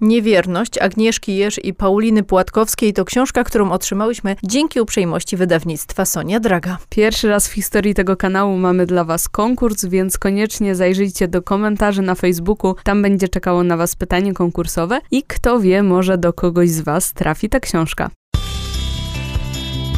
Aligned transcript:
Niewierność 0.00 0.78
Agnieszki 0.78 1.36
Jerz 1.36 1.58
i 1.64 1.74
Pauliny 1.74 2.22
Płatkowskiej 2.22 2.92
to 2.92 3.04
książka, 3.04 3.44
którą 3.44 3.70
otrzymałyśmy 3.70 4.36
dzięki 4.42 4.80
uprzejmości 4.80 5.36
wydawnictwa 5.36 6.04
Sonia 6.04 6.40
Draga. 6.40 6.78
Pierwszy 6.88 7.28
raz 7.28 7.48
w 7.48 7.52
historii 7.52 7.94
tego 7.94 8.16
kanału 8.16 8.56
mamy 8.56 8.86
dla 8.86 9.04
Was 9.04 9.28
konkurs, 9.28 9.84
więc 9.84 10.18
koniecznie 10.18 10.74
zajrzyjcie 10.74 11.28
do 11.28 11.42
komentarzy 11.42 12.02
na 12.02 12.14
Facebooku. 12.14 12.74
Tam 12.84 13.02
będzie 13.02 13.28
czekało 13.28 13.62
na 13.62 13.76
Was 13.76 13.96
pytanie 13.96 14.34
konkursowe 14.34 15.00
i 15.10 15.22
kto 15.22 15.60
wie, 15.60 15.82
może 15.82 16.18
do 16.18 16.32
kogoś 16.32 16.70
z 16.70 16.80
Was 16.80 17.12
trafi 17.12 17.48
ta 17.48 17.60
książka. 17.60 18.10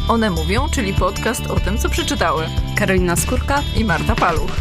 One 0.09 0.29
mówią, 0.29 0.61
czyli 0.73 0.93
podcast 0.93 1.47
o 1.47 1.59
tym, 1.59 1.77
co 1.77 1.89
przeczytały. 1.89 2.43
Karolina 2.77 3.15
Skórka 3.15 3.61
i 3.77 3.85
Marta 3.85 4.15
Paluch. 4.15 4.51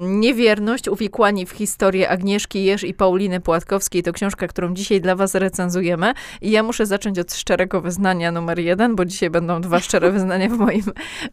Niewierność, 0.00 0.88
uwikłani 0.88 1.46
w 1.46 1.50
historię 1.50 2.08
Agnieszki 2.08 2.64
Jerz 2.64 2.84
i 2.84 2.94
Pauliny 2.94 3.40
Płatkowskiej 3.40 4.02
to 4.02 4.12
książka, 4.12 4.48
którą 4.48 4.74
dzisiaj 4.74 5.00
dla 5.00 5.16
was 5.16 5.34
recenzujemy. 5.34 6.12
I 6.40 6.50
ja 6.50 6.62
muszę 6.62 6.86
zacząć 6.86 7.18
od 7.18 7.34
szczerego 7.34 7.80
wyznania 7.80 8.32
numer 8.32 8.58
jeden, 8.58 8.96
bo 8.96 9.04
dzisiaj 9.04 9.30
będą 9.30 9.60
dwa 9.60 9.80
szczere 9.80 10.10
wyznania 10.10 10.48
w 10.48 10.58
moim, 10.58 10.82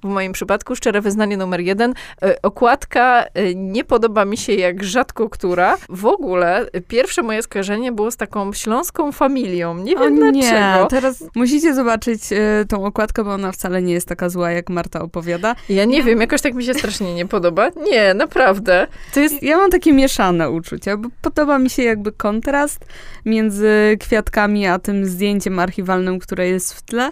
w 0.03 0.07
moim 0.07 0.31
przypadku. 0.31 0.75
Szczere 0.75 1.01
wyznanie 1.01 1.37
numer 1.37 1.59
jeden. 1.59 1.93
E, 2.21 2.41
okładka 2.41 3.23
e, 3.33 3.55
nie 3.55 3.83
podoba 3.83 4.25
mi 4.25 4.37
się 4.37 4.53
jak 4.53 4.83
rzadko 4.83 5.29
która. 5.29 5.77
W 5.89 6.05
ogóle 6.05 6.67
pierwsze 6.87 7.21
moje 7.21 7.43
skojarzenie 7.43 7.91
było 7.91 8.11
z 8.11 8.17
taką 8.17 8.53
śląską 8.53 9.11
familią. 9.11 9.77
Nie 9.77 9.95
wiem 9.95 10.23
o, 10.23 10.31
nie. 10.31 10.41
dlaczego. 10.41 10.87
Teraz 10.89 11.23
musicie 11.35 11.73
zobaczyć 11.73 12.21
e, 12.31 12.65
tą 12.69 12.85
okładkę, 12.85 13.23
bo 13.23 13.33
ona 13.33 13.51
wcale 13.51 13.81
nie 13.81 13.93
jest 13.93 14.07
taka 14.07 14.29
zła, 14.29 14.51
jak 14.51 14.69
Marta 14.69 15.01
opowiada. 15.01 15.55
Ja 15.69 15.85
nie 15.85 16.03
wiem, 16.03 16.21
jakoś 16.21 16.41
tak 16.41 16.53
mi 16.53 16.63
się 16.63 16.73
strasznie 16.73 17.13
nie 17.13 17.25
podoba. 17.25 17.69
Nie, 17.91 18.13
naprawdę 18.13 18.52
naprawdę. 18.53 18.87
To 19.13 19.19
jest, 19.19 19.43
ja 19.43 19.57
mam 19.57 19.71
takie 19.71 19.93
mieszane 19.93 20.49
uczucia, 20.49 20.97
bo 20.97 21.09
podoba 21.21 21.59
mi 21.59 21.69
się 21.69 21.83
jakby 21.83 22.11
kontrast 22.11 22.85
między 23.25 23.97
kwiatkami 23.99 24.67
a 24.67 24.79
tym 24.79 25.05
zdjęciem 25.05 25.59
archiwalnym, 25.59 26.19
które 26.19 26.47
jest 26.47 26.73
w 26.73 26.81
tle 26.81 27.09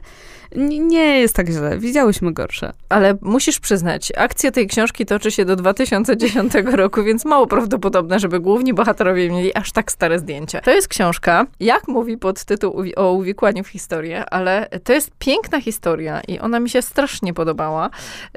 nie 0.55 1.19
jest 1.19 1.35
tak 1.35 1.49
źle. 1.49 1.77
Widziałyśmy 1.77 2.33
gorsze. 2.33 2.73
Ale 2.89 3.17
musisz 3.21 3.59
przyznać, 3.59 4.11
akcja 4.17 4.51
tej 4.51 4.67
książki 4.67 5.05
toczy 5.05 5.31
się 5.31 5.45
do 5.45 5.55
2010 5.55 6.53
roku, 6.71 7.03
więc 7.03 7.25
mało 7.25 7.47
prawdopodobne, 7.47 8.19
żeby 8.19 8.39
główni 8.39 8.73
bohaterowie 8.73 9.29
mieli 9.29 9.55
aż 9.55 9.71
tak 9.71 9.91
stare 9.91 10.19
zdjęcia. 10.19 10.61
To 10.61 10.71
jest 10.71 10.87
książka, 10.87 11.45
jak 11.59 11.87
mówi 11.87 12.17
podtytuł 12.17 12.83
o 12.95 13.11
uwikłaniu 13.11 13.63
w 13.63 13.67
historię, 13.67 14.25
ale 14.29 14.67
to 14.83 14.93
jest 14.93 15.11
piękna 15.19 15.61
historia 15.61 16.21
i 16.27 16.39
ona 16.39 16.59
mi 16.59 16.69
się 16.69 16.81
strasznie 16.81 17.33
podobała. 17.33 17.89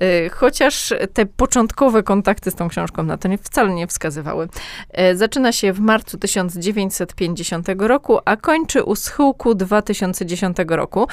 Y, 0.03 0.31
chociaż 0.31 0.95
te 1.13 1.27
początkowe 1.27 2.03
kontakty 2.03 2.51
z 2.51 2.55
tą 2.55 2.69
książką 2.69 3.03
na 3.03 3.19
to 3.19 3.29
nie, 3.29 3.39
wcale 3.39 3.75
nie 3.75 3.87
wskazywały. 3.87 4.49
Y, 5.13 5.17
zaczyna 5.17 5.53
się 5.53 5.73
w 5.73 5.81
marcu 5.81 6.19
1950 6.19 7.69
roku, 7.79 8.19
a 8.25 8.37
kończy 8.37 8.83
u 8.83 8.97
schyłku 8.97 9.55
2010 9.55 10.57
roku. 10.69 11.07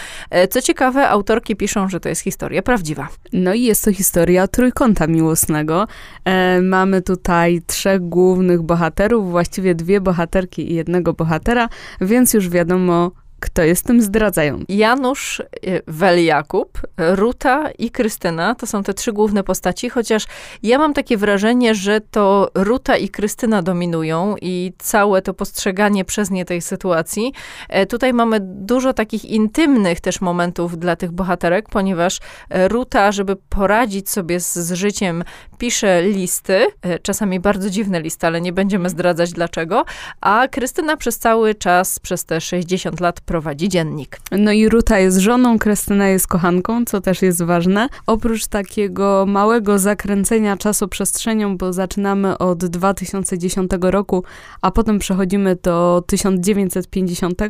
Y, 0.43 0.47
co 0.47 0.61
ciekawe, 0.61 0.90
ciekawe, 0.91 1.09
autorki 1.09 1.55
piszą, 1.55 1.89
że 1.89 1.99
to 1.99 2.09
jest 2.09 2.21
historia 2.21 2.61
prawdziwa. 2.61 3.07
No 3.33 3.53
i 3.53 3.61
jest 3.61 3.85
to 3.85 3.93
historia 3.93 4.47
trójkąta 4.47 5.07
miłosnego. 5.07 5.87
E, 6.25 6.61
mamy 6.61 7.01
tutaj 7.01 7.61
trzech 7.67 8.01
głównych 8.01 8.61
bohaterów, 8.61 9.31
właściwie 9.31 9.75
dwie 9.75 10.01
bohaterki 10.01 10.71
i 10.71 10.75
jednego 10.75 11.13
bohatera, 11.13 11.69
więc 12.01 12.33
już 12.33 12.49
wiadomo, 12.49 13.11
kto 13.41 13.61
jest 13.61 13.85
tym 13.85 14.01
zdradzającym? 14.01 14.65
Janusz 14.69 15.39
y, 15.39 15.81
Wel-Jakub, 15.87 16.65
Ruta 16.97 17.71
i 17.71 17.89
Krystyna 17.89 18.55
to 18.55 18.67
są 18.67 18.83
te 18.83 18.93
trzy 18.93 19.13
główne 19.13 19.43
postaci, 19.43 19.89
chociaż 19.89 20.25
ja 20.63 20.77
mam 20.77 20.93
takie 20.93 21.17
wrażenie, 21.17 21.75
że 21.75 22.01
to 22.01 22.51
Ruta 22.55 22.97
i 22.97 23.09
Krystyna 23.09 23.61
dominują 23.61 24.35
i 24.41 24.73
całe 24.77 25.21
to 25.21 25.33
postrzeganie 25.33 26.05
przez 26.05 26.31
nie 26.31 26.45
tej 26.45 26.61
sytuacji. 26.61 27.33
E, 27.69 27.85
tutaj 27.85 28.13
mamy 28.13 28.37
dużo 28.41 28.93
takich 28.93 29.25
intymnych 29.25 30.01
też 30.01 30.21
momentów 30.21 30.77
dla 30.77 30.95
tych 30.95 31.11
bohaterek, 31.11 31.69
ponieważ 31.69 32.19
e, 32.49 32.67
Ruta, 32.67 33.11
żeby 33.11 33.35
poradzić 33.35 34.09
sobie 34.09 34.39
z, 34.39 34.53
z 34.53 34.73
życiem, 34.73 35.23
pisze 35.57 36.01
listy, 36.01 36.67
e, 36.81 36.99
czasami 36.99 37.39
bardzo 37.39 37.69
dziwne 37.69 38.01
listy, 38.01 38.27
ale 38.27 38.41
nie 38.41 38.53
będziemy 38.53 38.89
zdradzać 38.89 39.31
dlaczego, 39.31 39.85
a 40.21 40.47
Krystyna 40.51 40.97
przez 40.97 41.19
cały 41.19 41.55
czas, 41.55 41.99
przez 41.99 42.25
te 42.25 42.41
60 42.41 42.99
lat 42.99 43.21
prowadzi 43.31 43.69
dziennik. 43.69 44.19
No 44.31 44.51
i 44.51 44.69
Ruta 44.69 44.99
jest 44.99 45.17
żoną, 45.17 45.59
Krystyna 45.59 46.07
jest 46.07 46.27
kochanką, 46.27 46.85
co 46.85 47.01
też 47.01 47.21
jest 47.21 47.43
ważne. 47.43 47.89
Oprócz 48.07 48.47
takiego 48.47 49.25
małego 49.27 49.79
zakręcenia 49.79 50.57
czasoprzestrzenią, 50.57 51.57
bo 51.57 51.73
zaczynamy 51.73 52.37
od 52.37 52.65
2010 52.65 53.71
roku, 53.81 54.23
a 54.61 54.71
potem 54.71 54.99
przechodzimy 54.99 55.57
do 55.63 56.03
1950, 56.07 57.41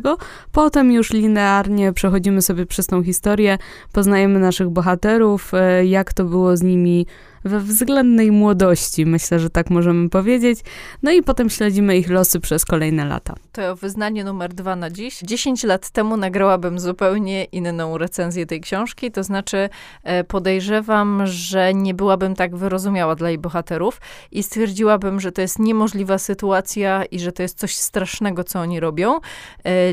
potem 0.52 0.92
już 0.92 1.12
linearnie 1.12 1.92
przechodzimy 1.92 2.42
sobie 2.42 2.66
przez 2.66 2.86
tą 2.86 3.02
historię, 3.02 3.58
poznajemy 3.92 4.38
naszych 4.38 4.68
bohaterów, 4.70 5.54
e, 5.54 5.86
jak 5.86 6.12
to 6.12 6.24
było 6.24 6.56
z 6.56 6.62
nimi 6.62 7.06
we 7.44 7.60
względnej 7.60 8.32
młodości, 8.32 9.06
myślę, 9.06 9.38
że 9.38 9.50
tak 9.50 9.70
możemy 9.70 10.08
powiedzieć. 10.08 10.60
No 11.02 11.10
i 11.10 11.22
potem 11.22 11.50
śledzimy 11.50 11.96
ich 11.98 12.10
losy 12.10 12.40
przez 12.40 12.64
kolejne 12.64 13.04
lata. 13.04 13.34
To 13.52 13.76
wyznanie 13.76 14.24
numer 14.24 14.54
dwa 14.54 14.76
na 14.76 14.90
dziś. 14.90 15.18
10 15.22 15.64
lat 15.64 15.90
temu 15.90 16.16
nagrałabym 16.16 16.78
zupełnie 16.78 17.44
inną 17.44 17.98
recenzję 17.98 18.46
tej 18.46 18.60
książki, 18.60 19.10
to 19.10 19.22
znaczy 19.22 19.68
e, 20.04 20.24
podejrzewam, 20.24 21.22
że 21.26 21.74
nie 21.74 21.94
byłabym 21.94 22.34
tak 22.34 22.56
wyrozumiała 22.56 23.14
dla 23.14 23.28
jej 23.28 23.38
bohaterów 23.38 24.00
i 24.32 24.42
stwierdziłabym, 24.42 25.20
że 25.20 25.32
to 25.32 25.40
jest 25.40 25.58
niemożliwa 25.58 26.18
sytuacja 26.18 27.04
i 27.04 27.18
że 27.18 27.32
to 27.32 27.42
jest 27.42 27.58
coś 27.58 27.76
strasznego, 27.76 28.44
co 28.44 28.60
oni 28.60 28.80
robią. 28.80 29.14
E, 29.14 29.20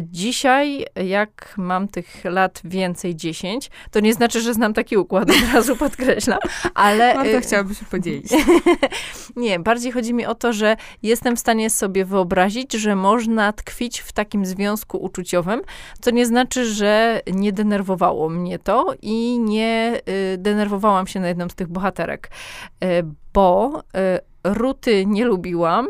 dzisiaj, 0.04 0.86
jak 0.96 1.54
mam 1.58 1.88
tych 1.88 2.26
lat 2.26 2.62
więcej, 2.64 3.16
10, 3.16 3.70
to 3.92 4.00
nie 4.00 4.14
znaczy, 4.14 4.42
że 4.42 4.54
znam 4.54 4.74
taki 4.74 4.98
układ, 4.98 5.30
od 5.30 5.54
razu 5.54 5.76
podkreślam, 5.76 6.40
ale 6.74 7.16
chciałabym 7.42 7.76
się 7.76 7.86
podzielić. 7.86 8.32
nie, 9.36 9.60
bardziej 9.60 9.92
chodzi 9.92 10.14
mi 10.14 10.26
o 10.26 10.36
to, 10.36 10.54
że 10.54 10.78
jestem 11.04 11.36
w 11.36 11.40
stanie 11.40 11.70
sobie 11.70 12.06
wyobrazić, 12.06 12.74
że 12.74 12.96
można 12.96 13.54
tkwić 13.54 14.00
w 14.00 14.12
takim 14.12 14.46
związku 14.46 14.98
uczuciowym, 14.98 15.62
co 16.02 16.12
nie 16.12 16.26
znaczy, 16.26 16.66
że 16.66 17.22
nie 17.34 17.54
denerwowało 17.54 18.30
mnie 18.30 18.60
to 18.60 18.94
i 19.02 19.40
nie 19.40 20.02
y, 20.34 20.38
denerwowałam 20.38 21.08
się 21.08 21.20
na 21.20 21.28
jedną 21.28 21.50
z 21.50 21.56
tych 21.56 21.68
bohaterek, 21.68 22.32
y, 22.84 22.88
bo 23.34 23.80
y, 23.80 24.30
Ruty 24.44 25.06
nie 25.06 25.26
lubiłam, 25.26 25.88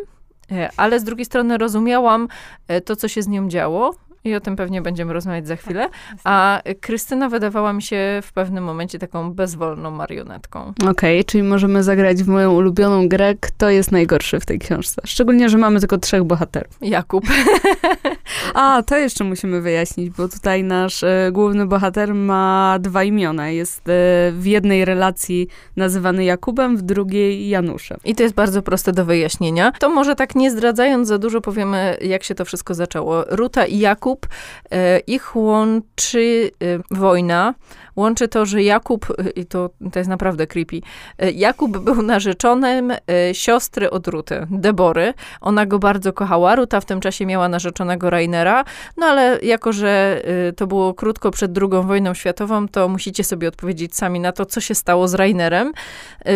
y, 0.51 0.67
ale 0.77 0.99
z 0.99 1.03
drugiej 1.03 1.25
strony 1.25 1.57
rozumiałam 1.57 2.27
y, 2.71 2.81
to, 2.81 2.95
co 2.95 3.07
się 3.07 3.21
z 3.21 3.27
nią 3.27 3.49
działo 3.49 3.95
i 4.23 4.35
o 4.35 4.39
tym 4.39 4.55
pewnie 4.55 4.81
będziemy 4.81 5.13
rozmawiać 5.13 5.47
za 5.47 5.55
chwilę. 5.55 5.89
A 6.23 6.61
Krystyna 6.81 7.29
wydawała 7.29 7.73
mi 7.73 7.81
się 7.81 8.19
w 8.23 8.33
pewnym 8.33 8.63
momencie 8.63 8.99
taką 8.99 9.33
bezwolną 9.33 9.91
marionetką. 9.91 10.73
Okej, 10.81 10.89
okay, 10.89 11.23
czyli 11.23 11.43
możemy 11.43 11.83
zagrać 11.83 12.23
w 12.23 12.27
moją 12.27 12.53
ulubioną 12.53 13.07
grę, 13.07 13.35
kto 13.39 13.69
jest 13.69 13.91
najgorszy 13.91 14.39
w 14.39 14.45
tej 14.45 14.59
książce. 14.59 15.01
Szczególnie, 15.05 15.49
że 15.49 15.57
mamy 15.57 15.79
tylko 15.79 15.97
trzech 15.97 16.23
bohaterów. 16.23 16.77
Jakub. 16.81 17.25
A, 18.53 18.83
to 18.83 18.97
jeszcze 18.97 19.23
musimy 19.23 19.61
wyjaśnić, 19.61 20.09
bo 20.09 20.27
tutaj 20.27 20.63
nasz 20.63 21.03
e, 21.03 21.29
główny 21.31 21.65
bohater 21.65 22.15
ma 22.15 22.77
dwa 22.79 23.03
imiona. 23.03 23.49
Jest 23.49 23.79
e, 23.79 23.91
w 24.31 24.41
jednej 24.45 24.85
relacji 24.85 25.47
nazywany 25.75 26.23
Jakubem, 26.23 26.77
w 26.77 26.81
drugiej 26.81 27.49
Januszem. 27.49 27.97
I 28.05 28.15
to 28.15 28.23
jest 28.23 28.35
bardzo 28.35 28.61
proste 28.61 28.91
do 28.91 29.05
wyjaśnienia. 29.05 29.71
To 29.79 29.89
może 29.89 30.15
tak 30.15 30.35
nie 30.35 30.51
zdradzając 30.51 31.07
za 31.07 31.17
dużo 31.17 31.41
powiemy, 31.41 31.97
jak 32.01 32.23
się 32.23 32.35
to 32.35 32.45
wszystko 32.45 32.73
zaczęło. 32.73 33.23
Ruta 33.29 33.65
i 33.65 33.79
Jakub 33.79 34.27
e, 34.71 34.99
ich 34.99 35.35
łączy 35.35 36.51
e, 36.61 36.95
wojna, 36.95 37.53
łączy 37.99 38.27
to, 38.27 38.45
że 38.45 38.63
Jakub, 38.63 39.07
i 39.35 39.45
to, 39.45 39.69
to 39.91 39.99
jest 39.99 40.09
naprawdę 40.09 40.47
creepy, 40.47 40.81
e, 41.17 41.31
Jakub 41.31 41.77
był 41.77 42.01
narzeczonym 42.01 42.93
siostry 43.33 43.89
od 43.89 44.07
Ruty, 44.07 44.47
Debory. 44.51 45.13
Ona 45.41 45.65
go 45.65 45.79
bardzo 45.79 46.13
kochała. 46.13 46.55
Ruta 46.55 46.81
w 46.81 46.85
tym 46.85 46.99
czasie 46.99 47.25
miała 47.25 47.49
narzeczonego 47.49 48.09
Rainera, 48.09 48.65
no 48.97 49.05
ale 49.05 49.39
jako, 49.43 49.73
że 49.73 50.21
to 50.55 50.67
było 50.67 50.93
krótko 50.93 51.31
przed 51.31 51.57
II 51.57 51.83
wojną 51.83 52.13
światową, 52.13 52.67
to 52.67 52.87
musicie 52.87 53.23
sobie 53.23 53.47
odpowiedzieć 53.47 53.95
sami 53.95 54.19
na 54.19 54.31
to, 54.31 54.45
co 54.45 54.61
się 54.61 54.75
stało 54.75 55.07
z 55.07 55.13
Rainerem. 55.13 55.73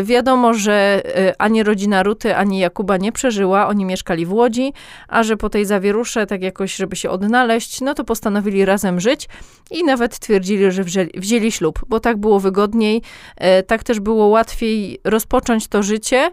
Wiadomo, 0.03 0.53
że 0.53 1.01
ani 1.37 1.63
rodzina 1.63 2.03
Ruty, 2.03 2.35
ani 2.35 2.59
Jakuba 2.59 2.97
nie 2.97 3.11
przeżyła. 3.11 3.67
Oni 3.67 3.85
mieszkali 3.85 4.25
w 4.25 4.33
Łodzi, 4.33 4.73
a 5.07 5.23
że 5.23 5.37
po 5.37 5.49
tej 5.49 5.65
zawierusze, 5.65 6.27
tak 6.27 6.41
jakoś, 6.41 6.75
żeby 6.75 6.95
się 6.95 7.09
odnaleźć, 7.09 7.81
no 7.81 7.93
to 7.93 8.03
postanowili 8.03 8.65
razem 8.65 8.99
żyć 8.99 9.27
i 9.71 9.83
nawet 9.83 10.19
twierdzili, 10.19 10.71
że 10.71 10.83
wzięli 11.15 11.51
ślub, 11.53 11.79
bo 11.87 11.99
tak 11.99 12.17
było 12.17 12.39
wygodniej, 12.39 13.01
e, 13.37 13.63
tak 13.63 13.83
też 13.83 13.99
było 13.99 14.27
łatwiej 14.27 14.99
rozpocząć 15.03 15.67
to 15.67 15.83
życie 15.83 16.31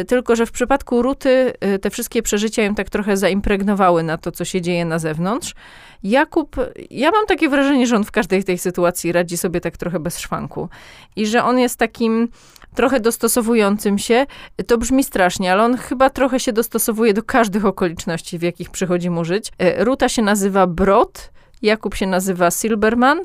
y, 0.00 0.04
tylko 0.04 0.36
że 0.36 0.46
w 0.46 0.52
przypadku 0.52 1.02
Ruty 1.02 1.52
y, 1.74 1.78
te 1.78 1.90
wszystkie 1.90 2.22
przeżycia 2.22 2.62
ją 2.62 2.74
tak 2.74 2.90
trochę 2.90 3.16
zaimpregnowały 3.16 4.02
na 4.02 4.18
to, 4.18 4.32
co 4.32 4.44
się 4.44 4.60
dzieje 4.60 4.84
na 4.84 4.98
zewnątrz. 4.98 5.54
Jakub, 6.02 6.56
ja 6.90 7.10
mam 7.10 7.26
takie 7.26 7.48
wrażenie, 7.48 7.86
że 7.86 7.96
on 7.96 8.04
w 8.04 8.10
każdej 8.10 8.44
tej 8.44 8.58
sytuacji 8.58 9.12
radzi 9.12 9.36
sobie 9.36 9.60
tak 9.60 9.76
trochę 9.76 10.00
bez 10.00 10.18
szwanku. 10.18 10.68
I 11.16 11.26
że 11.26 11.44
on 11.44 11.58
jest 11.58 11.76
takim 11.76 12.28
trochę 12.74 13.00
dostosowującym 13.00 13.98
się. 13.98 14.26
To 14.66 14.78
brzmi 14.78 15.04
strasznie, 15.04 15.52
ale 15.52 15.64
on 15.64 15.76
chyba 15.76 16.10
trochę 16.10 16.40
się 16.40 16.52
dostosowuje 16.52 17.14
do 17.14 17.22
każdych 17.22 17.64
okoliczności, 17.64 18.38
w 18.38 18.42
jakich 18.42 18.70
przychodzi 18.70 19.10
mu 19.10 19.24
żyć. 19.24 19.52
E, 19.58 19.84
Ruta 19.84 20.08
się 20.08 20.22
nazywa 20.22 20.66
Brod, 20.66 21.30
Jakub 21.62 21.94
się 21.94 22.06
nazywa 22.06 22.50
Silberman, 22.50 23.20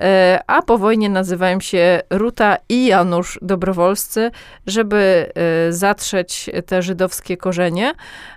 e, 0.00 0.40
a 0.46 0.62
po 0.62 0.78
wojnie 0.78 1.10
nazywają 1.10 1.60
się 1.60 2.00
Ruta 2.10 2.56
i 2.68 2.86
Janusz 2.86 3.38
Dobrowolscy, 3.42 4.30
żeby 4.66 5.32
e, 5.34 5.72
zatrzeć 5.72 6.50
te 6.66 6.82
żydowskie 6.82 7.36
korzenie. 7.36 7.92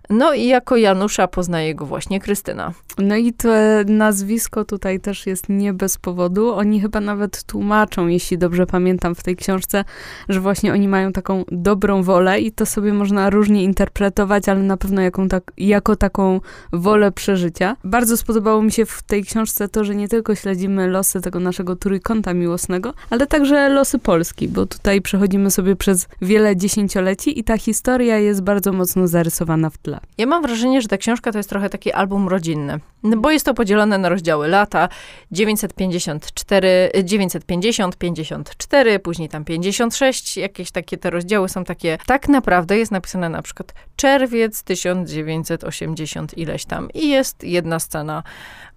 No 0.09 0.33
i 0.33 0.45
jako 0.47 0.75
Janusza 0.75 1.27
poznaje 1.27 1.75
go 1.75 1.85
właśnie 1.85 2.19
Krystyna. 2.19 2.73
No 2.97 3.15
i 3.15 3.33
to 3.33 3.49
nazwisko 3.85 4.65
tutaj 4.65 4.99
też 4.99 5.27
jest 5.27 5.50
nie 5.50 5.73
bez 5.73 5.97
powodu. 5.97 6.53
Oni 6.53 6.81
chyba 6.81 7.00
nawet 7.00 7.43
tłumaczą, 7.43 8.07
jeśli 8.07 8.38
dobrze 8.38 8.65
pamiętam 8.65 9.15
w 9.15 9.23
tej 9.23 9.35
książce, 9.35 9.83
że 10.29 10.39
właśnie 10.39 10.73
oni 10.73 10.88
mają 10.88 11.11
taką 11.11 11.43
dobrą 11.51 12.03
wolę 12.03 12.39
i 12.39 12.51
to 12.51 12.65
sobie 12.65 12.93
można 12.93 13.29
różnie 13.29 13.63
interpretować, 13.63 14.50
ale 14.50 14.59
na 14.59 14.77
pewno 14.77 15.01
jaką 15.01 15.27
tak, 15.27 15.51
jako 15.57 15.95
taką 15.95 16.39
wolę 16.73 17.11
przeżycia. 17.11 17.75
Bardzo 17.83 18.17
spodobało 18.17 18.61
mi 18.61 18.71
się 18.71 18.85
w 18.85 19.03
tej 19.03 19.23
książce 19.23 19.37
to, 19.72 19.84
że 19.84 19.95
nie 19.95 20.07
tylko 20.07 20.36
śledzimy 20.36 20.88
losy 20.88 21.22
tego 21.22 21.39
naszego 21.39 21.75
trójkąta 21.75 22.34
miłosnego, 22.34 22.94
ale 23.10 23.28
także 23.28 23.69
losy 23.69 24.00
Polski, 24.00 24.48
bo 24.48 24.66
tutaj 24.66 25.01
przechodzimy 25.01 25.51
sobie 25.51 25.75
przez 25.75 26.07
wiele 26.22 26.57
dziesięcioleci 26.57 27.39
i 27.39 27.44
ta 27.44 27.57
historia 27.57 28.18
jest 28.18 28.42
bardzo 28.42 28.74
mocno 28.74 29.07
zarysowana 29.07 29.69
w 29.69 29.78
tle. 29.78 30.00
Ja 30.18 30.25
mam 30.25 30.42
wrażenie, 30.42 30.81
że 30.81 30.88
ta 30.88 30.98
książka 30.98 31.31
to 31.31 31.39
jest 31.39 31.50
trochę 31.50 31.69
taki 31.69 31.92
album 31.92 32.28
rodzinny, 32.28 32.80
no 33.04 33.18
bo 33.18 33.31
jest 33.31 33.45
to 33.45 33.54
podzielone 33.54 33.98
na 33.98 34.10
rozdziały 34.10 34.48
lata 34.48 34.89
954, 35.31 36.92
950, 37.04 37.98
54, 37.98 39.00
później 39.00 39.30
tam 39.30 39.45
56, 39.45 40.38
jakieś 40.38 40.72
takie 40.72 40.98
te 40.98 41.10
rozdziały 41.10 41.50
są 41.50 41.63
takie. 41.63 41.98
Tak 42.06 42.30
naprawdę 42.30 42.78
jest 42.78 42.92
napisane 42.92 43.30
na 43.30 43.42
przykład 43.42 43.74
czerwiec 43.95 44.63
1980 44.63 46.38
ileś 46.38 46.66
tam 46.66 46.89
i 46.94 47.10
jest 47.10 47.44
jedna 47.44 47.80
scena 47.80 48.24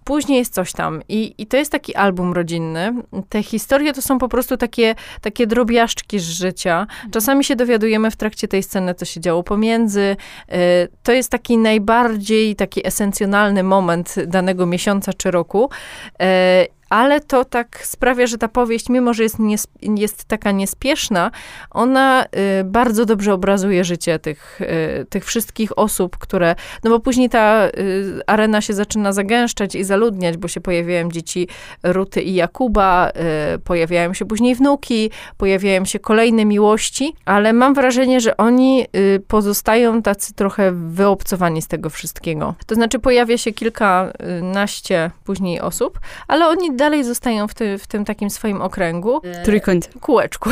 Później 0.03 0.39
jest 0.39 0.53
coś 0.53 0.71
tam. 0.71 1.01
I, 1.09 1.35
I 1.37 1.47
to 1.47 1.57
jest 1.57 1.71
taki 1.71 1.95
album 1.95 2.33
rodzinny. 2.33 2.93
Te 3.29 3.43
historie 3.43 3.93
to 3.93 4.01
są 4.01 4.19
po 4.19 4.29
prostu 4.29 4.57
takie, 4.57 4.95
takie 5.21 5.47
drobiażdżki 5.47 6.19
z 6.19 6.29
życia. 6.29 6.87
Czasami 7.11 7.43
się 7.43 7.55
dowiadujemy 7.55 8.11
w 8.11 8.15
trakcie 8.15 8.47
tej 8.47 8.63
sceny, 8.63 8.95
co 8.95 9.05
się 9.05 9.21
działo 9.21 9.43
pomiędzy. 9.43 10.15
E, 10.49 10.87
to 11.03 11.11
jest 11.11 11.29
taki 11.29 11.57
najbardziej 11.57 12.55
taki 12.55 12.87
esencjonalny 12.87 13.63
moment 13.63 14.15
danego 14.27 14.65
miesiąca 14.65 15.13
czy 15.13 15.31
roku. 15.31 15.69
Ale 16.91 17.21
to 17.21 17.45
tak 17.45 17.85
sprawia, 17.85 18.27
że 18.27 18.37
ta 18.37 18.47
powieść, 18.47 18.89
mimo 18.89 19.13
że 19.13 19.23
jest, 19.23 19.39
nie, 19.39 19.55
jest 19.81 20.25
taka 20.25 20.51
niespieszna, 20.51 21.31
ona 21.71 22.25
y, 22.25 22.63
bardzo 22.63 23.05
dobrze 23.05 23.33
obrazuje 23.33 23.83
życie 23.83 24.19
tych, 24.19 24.61
y, 24.61 25.05
tych 25.09 25.25
wszystkich 25.25 25.77
osób, 25.77 26.17
które, 26.17 26.55
no 26.83 26.89
bo 26.89 26.99
później 26.99 27.29
ta 27.29 27.67
y, 27.67 28.21
arena 28.27 28.61
się 28.61 28.73
zaczyna 28.73 29.13
zagęszczać 29.13 29.75
i 29.75 29.83
zaludniać, 29.83 30.37
bo 30.37 30.47
się 30.47 30.61
pojawiają 30.61 31.11
dzieci 31.11 31.47
Ruty 31.83 32.21
i 32.21 32.33
Jakuba, 32.35 33.09
y, 33.55 33.59
pojawiają 33.59 34.13
się 34.13 34.25
później 34.25 34.55
wnuki, 34.55 35.11
pojawiają 35.37 35.85
się 35.85 35.99
kolejne 35.99 36.45
miłości, 36.45 37.15
ale 37.25 37.53
mam 37.53 37.73
wrażenie, 37.73 38.21
że 38.21 38.37
oni 38.37 38.85
y, 38.95 39.23
pozostają 39.27 40.01
tacy 40.01 40.33
trochę 40.33 40.71
wyobcowani 40.71 41.61
z 41.61 41.67
tego 41.67 41.89
wszystkiego. 41.89 42.55
To 42.65 42.75
znaczy 42.75 42.99
pojawia 42.99 43.37
się 43.37 43.51
kilkanaście 43.51 45.11
później 45.23 45.61
osób, 45.61 45.99
ale 46.27 46.47
oni 46.47 46.75
dalej 46.81 47.03
zostają 47.03 47.47
w, 47.47 47.53
ty, 47.53 47.77
w 47.77 47.87
tym 47.87 48.05
takim 48.05 48.29
swoim 48.29 48.61
okręgu. 48.61 49.21
Trójkącie. 49.45 49.89
Kółeczku. 50.01 50.49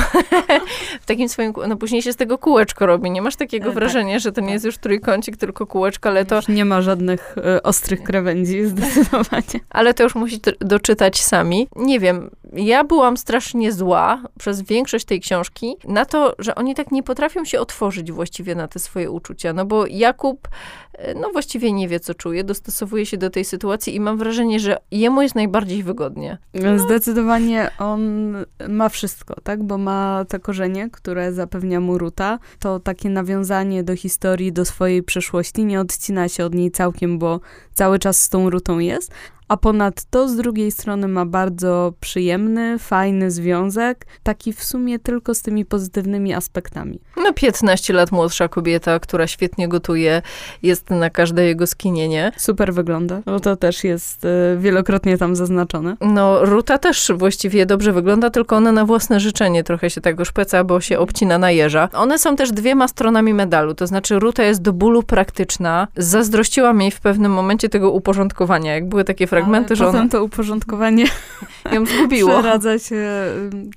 w 1.01 1.05
takim 1.05 1.29
swoim, 1.29 1.53
no 1.67 1.77
później 1.77 2.01
się 2.01 2.13
z 2.13 2.15
tego 2.15 2.37
kółeczko 2.37 2.85
robi. 2.85 3.11
Nie 3.11 3.21
masz 3.21 3.35
takiego 3.35 3.69
e, 3.69 3.73
wrażenia, 3.73 4.13
tak, 4.13 4.21
że 4.21 4.31
to 4.31 4.41
nie 4.41 4.47
tak. 4.47 4.53
jest 4.53 4.65
już 4.65 4.77
trójkącik, 4.77 5.37
tylko 5.37 5.67
kółeczko, 5.67 6.09
ale 6.09 6.25
to... 6.25 6.35
Już 6.35 6.47
nie 6.47 6.65
ma 6.65 6.81
żadnych 6.81 7.35
y, 7.57 7.63
ostrych 7.63 8.03
krawędzi, 8.03 8.65
zdecydowanie. 8.73 9.59
ale 9.69 9.93
to 9.93 10.03
już 10.03 10.15
musicie 10.15 10.51
doczytać 10.59 11.21
sami. 11.21 11.67
Nie 11.75 11.99
wiem, 11.99 12.29
ja 12.53 12.83
byłam 12.83 13.17
strasznie 13.17 13.71
zła 13.71 14.23
przez 14.39 14.61
większość 14.61 15.05
tej 15.05 15.19
książki 15.19 15.75
na 15.87 16.05
to, 16.05 16.35
że 16.39 16.55
oni 16.55 16.75
tak 16.75 16.91
nie 16.91 17.03
potrafią 17.03 17.45
się 17.45 17.59
otworzyć 17.59 18.11
właściwie 18.11 18.55
na 18.55 18.67
te 18.67 18.79
swoje 18.79 19.11
uczucia, 19.11 19.53
no 19.53 19.65
bo 19.65 19.85
Jakub 19.87 20.47
e, 20.93 21.13
no 21.13 21.29
właściwie 21.31 21.71
nie 21.71 21.87
wie, 21.87 21.99
co 21.99 22.13
czuje, 22.13 22.43
dostosowuje 22.43 23.05
się 23.05 23.17
do 23.17 23.29
tej 23.29 23.45
sytuacji 23.45 23.95
i 23.95 23.99
mam 23.99 24.17
wrażenie, 24.17 24.59
że 24.59 24.77
jemu 24.91 25.21
jest 25.21 25.35
najbardziej 25.35 25.83
wygodnie. 25.83 26.18
No. 26.53 26.79
Zdecydowanie 26.79 27.71
on 27.79 28.33
ma 28.69 28.89
wszystko, 28.89 29.35
tak? 29.43 29.63
Bo 29.63 29.77
ma 29.77 30.25
te 30.27 30.39
korzenie, 30.39 30.89
które 30.89 31.33
zapewnia 31.33 31.79
mu 31.79 31.97
Ruta. 31.97 32.39
To 32.59 32.79
takie 32.79 33.09
nawiązanie 33.09 33.83
do 33.83 33.95
historii, 33.95 34.53
do 34.53 34.65
swojej 34.65 35.03
przeszłości, 35.03 35.65
nie 35.65 35.79
odcina 35.79 36.29
się 36.29 36.45
od 36.45 36.53
niej 36.53 36.71
całkiem, 36.71 37.19
bo 37.19 37.39
cały 37.73 37.99
czas 37.99 38.21
z 38.21 38.29
tą 38.29 38.49
Rutą 38.49 38.79
jest, 38.79 39.11
a 39.49 39.57
ponadto 39.57 40.29
z 40.29 40.35
drugiej 40.35 40.71
strony 40.71 41.07
ma 41.07 41.25
bardzo 41.25 41.93
przyjemny, 41.99 42.79
fajny 42.79 43.31
związek, 43.31 44.05
taki 44.23 44.53
w 44.53 44.63
sumie 44.63 44.99
tylko 44.99 45.35
z 45.35 45.41
tymi 45.41 45.65
pozytywnymi 45.65 46.33
aspektami. 46.33 46.99
No 47.17 47.33
15 47.33 47.93
lat 47.93 48.11
młodsza 48.11 48.47
kobieta, 48.47 48.99
która 48.99 49.27
świetnie 49.27 49.67
gotuje, 49.67 50.21
jest 50.63 50.89
na 50.89 51.09
każde 51.09 51.45
jego 51.45 51.67
skinienie. 51.67 52.31
Super 52.37 52.73
wygląda, 52.73 53.21
bo 53.25 53.39
to 53.39 53.55
też 53.55 53.83
jest 53.83 54.25
y, 54.25 54.57
wielokrotnie 54.57 55.17
tam 55.17 55.35
zaznaczone. 55.35 55.97
No 56.01 56.45
Ruta 56.45 56.77
też 56.77 57.11
właściwie 57.15 57.65
dobrze 57.65 57.93
wygląda, 57.93 58.29
tylko 58.29 58.55
ona 58.55 58.71
na 58.71 58.85
własne 58.85 59.19
życzenie 59.19 59.63
trochę 59.63 59.89
się 59.89 60.01
tego 60.01 60.25
szpeca, 60.25 60.63
bo 60.63 60.81
się 60.81 60.99
obcina 60.99 61.37
na 61.37 61.51
jeża. 61.51 61.89
One 61.93 62.19
są 62.19 62.35
też 62.35 62.51
dwiema 62.51 62.87
stronami 62.87 63.33
medalu, 63.33 63.73
to 63.73 63.87
znaczy 63.87 64.19
Ruta 64.19 64.43
jest 64.43 64.61
do 64.61 64.73
bólu 64.73 65.03
praktyczna. 65.03 65.87
Zazdrościłam 65.97 66.81
jej 66.81 66.91
w 66.91 66.99
pewnym 67.01 67.31
momencie 67.31 67.69
tego 67.69 67.91
uporządkowania, 67.91 68.73
jak 68.73 68.89
były 68.89 69.03
takie 69.03 69.27
fragmenty 69.27 69.38
fragmenty, 69.39 69.75
że 69.75 69.85
potem 69.85 70.09
to 70.09 70.23
uporządkowanie 70.23 71.05
ją 71.73 71.85
zgubiło. 71.85 72.31
Przeradza 72.31 72.79
się. 72.79 73.05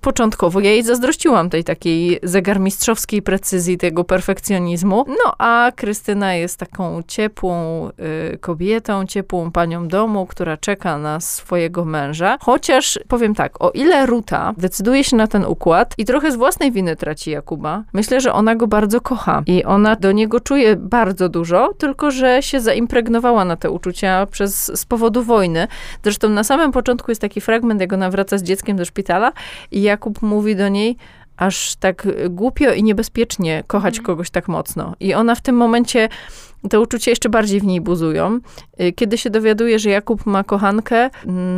Początkowo 0.01 0.61
ja 0.61 0.71
jej 0.71 0.83
zazdrościłam 0.83 1.51
tej 1.51 1.65
takiej 1.65 2.19
zegarmistrzowskiej 2.23 3.23
precyzji, 3.23 3.79
tego 3.79 4.05
perfekcjonizmu. 4.05 5.05
No 5.09 5.35
a 5.39 5.73
Krystyna 5.77 6.35
jest 6.35 6.59
taką 6.59 7.03
ciepłą 7.07 7.89
y, 8.35 8.39
kobietą, 8.39 9.07
ciepłą 9.07 9.51
panią 9.51 9.89
domu, 9.89 10.27
która 10.27 10.57
czeka 10.57 10.99
na 10.99 11.21
swojego 11.21 11.85
męża. 11.85 12.39
Chociaż 12.41 12.99
powiem 13.09 13.35
tak, 13.35 13.63
o 13.63 13.71
ile 13.71 14.07
Ruta 14.07 14.55
decyduje 14.57 15.05
się 15.05 15.17
na 15.17 15.27
ten 15.27 15.45
układ 15.45 15.95
i 15.99 16.05
trochę 16.05 16.33
z 16.33 16.37
własnej 16.37 16.73
winy 16.73 16.97
traci 16.97 17.31
Jakuba, 17.31 17.83
myślę, 17.93 18.21
że 18.21 18.33
ona 18.33 18.55
go 18.55 18.67
bardzo 18.67 19.01
kocha 19.01 19.43
i 19.47 19.65
ona 19.65 19.97
do 19.97 20.13
niego 20.13 20.41
czuje 20.41 20.77
bardzo 20.77 21.29
dużo, 21.29 21.73
tylko 21.79 22.11
że 22.11 22.43
się 22.43 22.61
zaimpregnowała 22.61 23.45
na 23.45 23.57
te 23.57 23.71
uczucia 23.71 24.27
przez, 24.27 24.81
z 24.81 24.85
powodu 24.85 25.23
wojny 25.23 25.52
wojny. 25.53 25.69
Zresztą 26.03 26.29
na 26.29 26.45
samym 26.45 26.73
początku 26.73 27.11
jest 27.11 27.21
taki 27.21 27.41
fragment, 27.41 27.81
jak 27.81 27.93
ona 27.93 28.11
wraca 28.11 28.39
z 28.39 28.43
dzieckiem 28.43 28.77
do 28.77 28.85
szpitala 28.85 29.33
i 29.71 29.83
Jakub 29.83 30.23
mówi 30.23 30.57
do 30.57 30.69
niej, 30.69 30.97
aż 31.37 31.77
tak 31.77 32.07
głupio 32.31 32.73
i 32.73 32.83
niebezpiecznie 32.83 33.65
kochać 33.67 33.95
mm. 33.95 34.07
kogoś 34.07 34.31
tak 34.31 34.49
mocno. 34.49 34.95
I 35.01 35.15
ona 35.15 35.35
w 35.35 35.41
tym 35.41 35.57
momencie 35.57 36.09
te 36.71 36.81
uczucia 36.81 37.11
jeszcze 37.11 37.29
bardziej 37.29 37.61
w 37.61 37.65
niej 37.65 37.81
buzują. 37.81 38.41
Y, 38.81 38.93
kiedy 38.93 39.19
się 39.19 39.31
dowiaduje, 39.31 39.79
że 39.79 39.91
Jakub 39.91 40.27
ma 40.27 40.45
kochankę, 40.45 41.11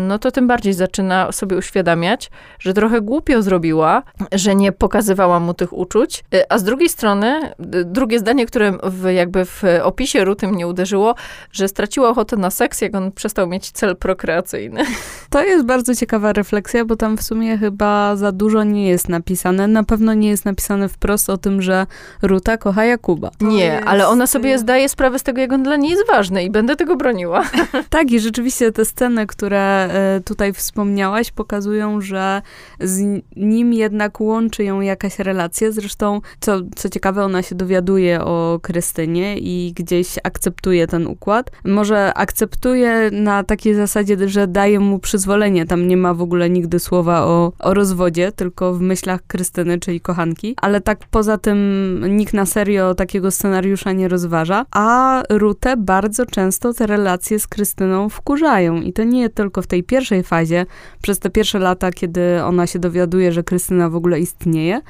no 0.08 0.18
to 0.18 0.30
tym 0.30 0.46
bardziej 0.46 0.72
zaczyna 0.72 1.32
sobie 1.32 1.56
uświadamiać, 1.56 2.30
że 2.58 2.74
trochę 2.74 3.00
głupio 3.00 3.42
zrobiła, 3.42 4.02
że 4.32 4.54
nie 4.54 4.72
pokazywała 4.72 5.40
mu 5.40 5.54
tych 5.54 5.72
uczuć. 5.72 6.24
Y, 6.34 6.48
a 6.48 6.58
z 6.58 6.64
drugiej 6.64 6.88
strony, 6.88 7.52
drugie 7.84 8.18
zdanie, 8.18 8.46
które 8.46 8.72
w, 8.82 9.12
jakby 9.12 9.44
w 9.44 9.62
opisie 9.82 10.24
Ruty 10.24 10.48
mnie 10.48 10.66
uderzyło, 10.66 11.14
że 11.52 11.68
straciła 11.68 12.08
ochotę 12.08 12.36
na 12.36 12.50
seks, 12.50 12.80
jak 12.80 12.94
on 12.94 13.12
przestał 13.12 13.46
mieć 13.46 13.70
cel 13.70 13.96
prokreacyjny. 13.96 14.84
To 15.34 15.44
jest 15.44 15.64
bardzo 15.64 15.94
ciekawa 15.94 16.32
refleksja, 16.32 16.84
bo 16.84 16.96
tam 16.96 17.16
w 17.16 17.22
sumie 17.22 17.58
chyba 17.58 18.16
za 18.16 18.32
dużo 18.32 18.64
nie 18.64 18.88
jest 18.88 19.08
napisane. 19.08 19.68
Na 19.68 19.84
pewno 19.84 20.14
nie 20.14 20.28
jest 20.28 20.44
napisane 20.44 20.88
wprost 20.88 21.30
o 21.30 21.38
tym, 21.38 21.62
że 21.62 21.86
Ruta 22.22 22.56
kocha 22.56 22.84
Jakuba. 22.84 23.30
To 23.38 23.46
nie, 23.46 23.64
jest... 23.64 23.86
ale 23.86 24.08
ona 24.08 24.26
sobie 24.26 24.58
zdaje 24.58 24.88
sprawę 24.88 25.18
z 25.18 25.22
tego, 25.22 25.40
jak 25.40 25.52
on 25.52 25.62
dla 25.62 25.76
niej 25.76 25.90
jest 25.90 26.06
ważny 26.06 26.44
i 26.44 26.50
będę 26.50 26.76
tego 26.76 26.96
broniła. 26.96 27.44
tak, 27.90 28.10
i 28.10 28.20
rzeczywiście 28.20 28.72
te 28.72 28.84
sceny, 28.84 29.26
które 29.26 29.88
e, 29.92 30.20
tutaj 30.24 30.52
wspomniałaś, 30.52 31.30
pokazują, 31.30 32.00
że 32.00 32.42
z 32.80 33.22
nim 33.36 33.72
jednak 33.72 34.20
łączy 34.20 34.64
ją 34.64 34.80
jakaś 34.80 35.18
relacja. 35.18 35.72
Zresztą, 35.72 36.20
co, 36.40 36.60
co 36.76 36.88
ciekawe, 36.88 37.24
ona 37.24 37.42
się 37.42 37.54
dowiaduje 37.54 38.20
o 38.20 38.60
Krystynie 38.62 39.38
i 39.38 39.72
gdzieś 39.76 40.18
akceptuje 40.24 40.86
ten 40.86 41.06
układ. 41.06 41.50
Może 41.64 42.14
akceptuje 42.14 43.10
na 43.12 43.44
takiej 43.44 43.74
zasadzie, 43.74 44.28
że 44.28 44.46
daje 44.46 44.80
mu 44.80 44.98
przyzwolenie. 44.98 45.23
Tam 45.68 45.88
nie 45.88 45.96
ma 45.96 46.14
w 46.14 46.22
ogóle 46.22 46.50
nigdy 46.50 46.78
słowa 46.78 47.22
o, 47.22 47.52
o 47.58 47.74
rozwodzie, 47.74 48.32
tylko 48.32 48.74
w 48.74 48.80
myślach 48.80 49.20
Krystyny, 49.26 49.78
czyli 49.78 50.00
kochanki. 50.00 50.54
Ale 50.62 50.80
tak 50.80 50.98
poza 51.10 51.38
tym 51.38 52.00
nikt 52.16 52.34
na 52.34 52.46
serio 52.46 52.94
takiego 52.94 53.30
scenariusza 53.30 53.92
nie 53.92 54.08
rozważa. 54.08 54.66
A 54.70 55.22
Rutę 55.30 55.76
bardzo 55.76 56.26
często 56.26 56.74
te 56.74 56.86
relacje 56.86 57.38
z 57.38 57.46
Krystyną 57.46 58.08
wkurzają. 58.08 58.80
I 58.80 58.92
to 58.92 59.04
nie 59.04 59.30
tylko 59.30 59.62
w 59.62 59.66
tej 59.66 59.82
pierwszej 59.82 60.22
fazie, 60.22 60.66
przez 61.02 61.18
te 61.18 61.30
pierwsze 61.30 61.58
lata, 61.58 61.90
kiedy 61.90 62.44
ona 62.44 62.66
się 62.66 62.78
dowiaduje, 62.78 63.32
że 63.32 63.42
Krystyna 63.42 63.88
w 63.88 63.96
ogóle 63.96 64.20
istnieje, 64.20 64.80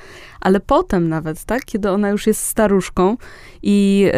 ale 0.40 0.60
potem 0.60 1.08
nawet, 1.08 1.44
tak, 1.44 1.64
kiedy 1.64 1.90
ona 1.90 2.10
już 2.10 2.26
jest 2.26 2.40
staruszką 2.40 3.16
i 3.66 4.10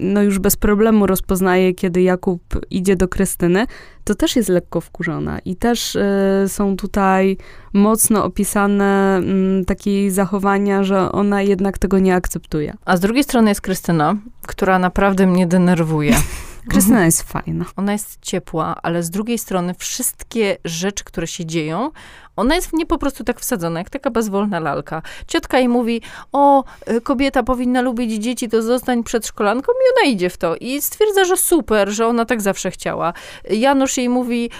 no 0.00 0.22
już 0.22 0.38
bez 0.38 0.56
problemu 0.56 1.06
rozpoznaje, 1.06 1.74
kiedy 1.74 2.02
Jakub 2.02 2.42
idzie 2.70 2.96
do 2.96 3.08
Krystyny, 3.08 3.66
to 4.04 4.14
też 4.14 4.36
jest 4.36 4.48
lekko 4.48 4.80
wkurzona 4.80 5.38
i 5.38 5.56
też 5.56 5.96
y, 5.96 6.00
są 6.46 6.76
tutaj 6.76 7.36
mocno 7.72 8.24
opisane 8.24 9.16
mm, 9.16 9.64
takie 9.64 10.10
zachowania, 10.10 10.84
że 10.84 11.12
ona 11.12 11.42
jednak 11.42 11.78
tego 11.78 11.98
nie 11.98 12.14
akceptuje. 12.14 12.74
A 12.84 12.96
z 12.96 13.00
drugiej 13.00 13.24
strony 13.24 13.48
jest 13.50 13.60
Krystyna, 13.60 14.16
która 14.46 14.78
naprawdę 14.78 15.26
mnie 15.26 15.46
denerwuje. 15.46 16.14
Krystyna 16.68 17.04
jest 17.04 17.22
fajna. 17.22 17.64
Ona 17.76 17.92
jest 17.92 18.18
ciepła, 18.22 18.76
ale 18.82 19.02
z 19.02 19.10
drugiej 19.10 19.38
strony 19.38 19.74
wszystkie 19.74 20.56
rzeczy, 20.64 21.04
które 21.04 21.26
się 21.26 21.46
dzieją, 21.46 21.90
ona 22.36 22.54
jest 22.54 22.70
w 22.70 22.72
nie 22.72 22.86
po 22.86 22.98
prostu 22.98 23.24
tak 23.24 23.40
wsadzona, 23.40 23.80
jak 23.80 23.90
taka 23.90 24.10
bezwolna 24.10 24.60
lalka. 24.60 25.02
Ciotka 25.26 25.58
jej 25.58 25.68
mówi, 25.68 26.02
o, 26.32 26.64
y, 26.90 27.00
kobieta 27.00 27.42
powinna 27.42 27.80
lubić 27.80 28.22
dzieci, 28.22 28.48
to 28.48 28.62
zostań 28.62 29.04
przedszkolanką 29.04 29.72
i 29.72 29.84
ona 29.96 30.14
idzie 30.14 30.30
w 30.30 30.36
to. 30.36 30.56
I 30.56 30.82
stwierdza, 30.82 31.24
że 31.24 31.36
super, 31.36 31.88
że 31.90 32.06
ona 32.06 32.24
tak 32.24 32.42
zawsze 32.42 32.70
chciała. 32.70 33.12
Janusz 33.50 33.96
jej 33.96 34.08
mówi, 34.08 34.50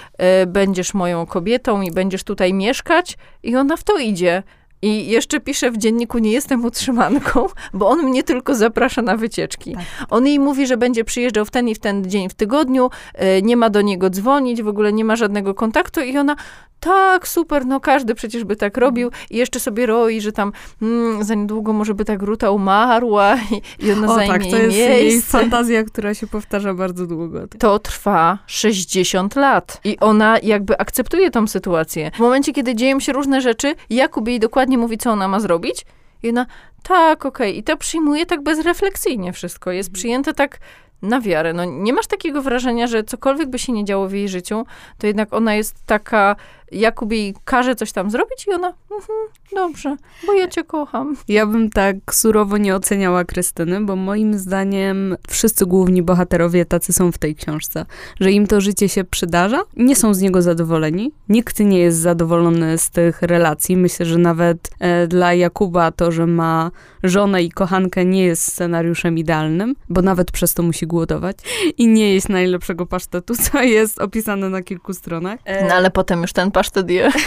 y, 0.43 0.47
będziesz 0.47 0.93
moją 0.93 1.25
kobietą 1.25 1.81
i 1.81 1.91
będziesz 1.91 2.23
tutaj 2.23 2.53
mieszkać 2.53 3.17
i 3.43 3.55
ona 3.55 3.77
w 3.77 3.83
to 3.83 3.97
idzie. 3.97 4.43
I 4.81 5.07
jeszcze 5.07 5.39
pisze 5.39 5.71
w 5.71 5.77
dzienniku, 5.77 6.17
nie 6.17 6.31
jestem 6.31 6.65
utrzymanką, 6.65 7.47
bo 7.73 7.89
on 7.89 8.03
mnie 8.03 8.23
tylko 8.23 8.55
zaprasza 8.55 9.01
na 9.01 9.17
wycieczki. 9.17 9.73
Tak. 9.73 9.83
On 10.09 10.27
jej 10.27 10.39
mówi, 10.39 10.67
że 10.67 10.77
będzie 10.77 11.03
przyjeżdżał 11.03 11.45
w 11.45 11.51
ten 11.51 11.67
i 11.67 11.75
w 11.75 11.79
ten 11.79 12.09
dzień 12.09 12.29
w 12.29 12.33
tygodniu, 12.33 12.89
y, 13.37 13.41
nie 13.41 13.57
ma 13.57 13.69
do 13.69 13.81
niego 13.81 14.09
dzwonić, 14.09 14.63
w 14.63 14.67
ogóle 14.67 14.93
nie 14.93 15.05
ma 15.05 15.15
żadnego 15.15 15.53
kontaktu 15.53 16.01
i 16.01 16.17
ona, 16.17 16.35
tak, 16.79 17.27
super, 17.27 17.65
no 17.65 17.79
każdy 17.79 18.15
przecież 18.15 18.43
by 18.43 18.55
tak 18.55 18.77
robił 18.77 19.11
i 19.29 19.37
jeszcze 19.37 19.59
sobie 19.59 19.85
roi, 19.85 20.21
że 20.21 20.31
tam 20.31 20.51
mm, 20.81 21.23
za 21.23 21.35
niedługo 21.35 21.73
może 21.73 21.93
by 21.93 22.05
ta 22.05 22.17
gruta 22.17 22.51
umarła 22.51 23.35
i, 23.35 23.85
i 23.85 23.91
ona 23.91 24.07
o, 24.07 24.15
zajmie 24.15 24.33
tak, 24.33 24.41
to 24.41 24.57
jest 24.57 24.77
miejsce. 24.77 25.03
jej 25.03 25.21
fantazja, 25.21 25.83
która 25.83 26.13
się 26.13 26.27
powtarza 26.27 26.73
bardzo 26.73 27.07
długo. 27.07 27.39
To 27.59 27.79
trwa 27.79 28.37
60 28.47 29.35
lat 29.35 29.81
i 29.83 29.99
ona 29.99 30.37
jakby 30.43 30.77
akceptuje 30.77 31.31
tą 31.31 31.47
sytuację. 31.47 32.11
W 32.15 32.19
momencie, 32.19 32.53
kiedy 32.53 32.75
dzieją 32.75 32.99
się 32.99 33.13
różne 33.13 33.41
rzeczy, 33.41 33.75
Jakub 33.89 34.27
jej 34.27 34.39
dokładnie 34.39 34.68
mówi, 34.77 34.97
co 34.97 35.11
ona 35.11 35.27
ma 35.27 35.39
zrobić 35.39 35.85
i 36.23 36.29
ona, 36.29 36.45
tak, 36.83 37.25
okej. 37.25 37.49
Okay. 37.49 37.59
I 37.59 37.63
to 37.63 37.77
przyjmuje 37.77 38.25
tak 38.25 38.43
bezrefleksyjnie 38.43 39.33
wszystko. 39.33 39.71
Jest 39.71 39.91
przyjęte 39.91 40.33
tak 40.33 40.59
na 41.01 41.21
wiarę. 41.21 41.53
No, 41.53 41.65
nie 41.65 41.93
masz 41.93 42.07
takiego 42.07 42.41
wrażenia, 42.41 42.87
że 42.87 43.03
cokolwiek 43.03 43.49
by 43.49 43.59
się 43.59 43.73
nie 43.73 43.85
działo 43.85 44.07
w 44.07 44.13
jej 44.13 44.29
życiu, 44.29 44.65
to 44.97 45.07
jednak 45.07 45.33
ona 45.33 45.55
jest 45.55 45.85
taka 45.85 46.35
Jakub 46.71 47.11
jej 47.11 47.35
każe 47.45 47.75
coś 47.75 47.91
tam 47.91 48.11
zrobić 48.11 48.47
i 48.47 48.53
ona, 48.53 48.73
mhm, 48.91 49.19
dobrze, 49.55 49.95
bo 50.27 50.33
ja 50.33 50.47
cię 50.47 50.63
kocham. 50.63 51.15
Ja 51.27 51.45
bym 51.45 51.69
tak 51.69 51.95
surowo 52.11 52.57
nie 52.57 52.75
oceniała 52.75 53.25
Krystyny, 53.25 53.81
bo 53.81 53.95
moim 53.95 54.39
zdaniem 54.39 55.17
wszyscy 55.29 55.65
główni 55.65 56.03
bohaterowie 56.03 56.65
tacy 56.65 56.93
są 56.93 57.11
w 57.11 57.17
tej 57.17 57.35
książce, 57.35 57.85
że 58.19 58.31
im 58.31 58.47
to 58.47 58.61
życie 58.61 58.89
się 58.89 59.03
przydarza, 59.03 59.63
nie 59.77 59.95
są 59.95 60.13
z 60.13 60.21
niego 60.21 60.41
zadowoleni, 60.41 61.11
nikt 61.29 61.59
nie 61.59 61.79
jest 61.79 61.97
zadowolony 61.97 62.77
z 62.77 62.89
tych 62.89 63.21
relacji. 63.21 63.77
Myślę, 63.77 64.05
że 64.05 64.17
nawet 64.17 64.69
e, 64.79 65.07
dla 65.07 65.33
Jakuba 65.33 65.91
to, 65.91 66.11
że 66.11 66.27
ma 66.27 66.71
żonę 67.03 67.43
i 67.43 67.51
kochankę 67.51 68.05
nie 68.05 68.23
jest 68.23 68.43
scenariuszem 68.51 69.17
idealnym, 69.17 69.75
bo 69.89 70.01
nawet 70.01 70.31
przez 70.31 70.53
to 70.53 70.63
musi 70.63 70.87
głodować 70.87 71.37
i 71.77 71.87
nie 71.87 72.13
jest 72.13 72.29
najlepszego 72.29 72.85
pasztetu, 72.85 73.35
co 73.35 73.61
jest 73.61 74.01
opisane 74.01 74.49
na 74.49 74.61
kilku 74.61 74.93
stronach. 74.93 75.39
E, 75.45 75.67
no 75.67 75.73
ale 75.73 75.91
potem 75.91 76.21
już 76.21 76.33
ten 76.33 76.51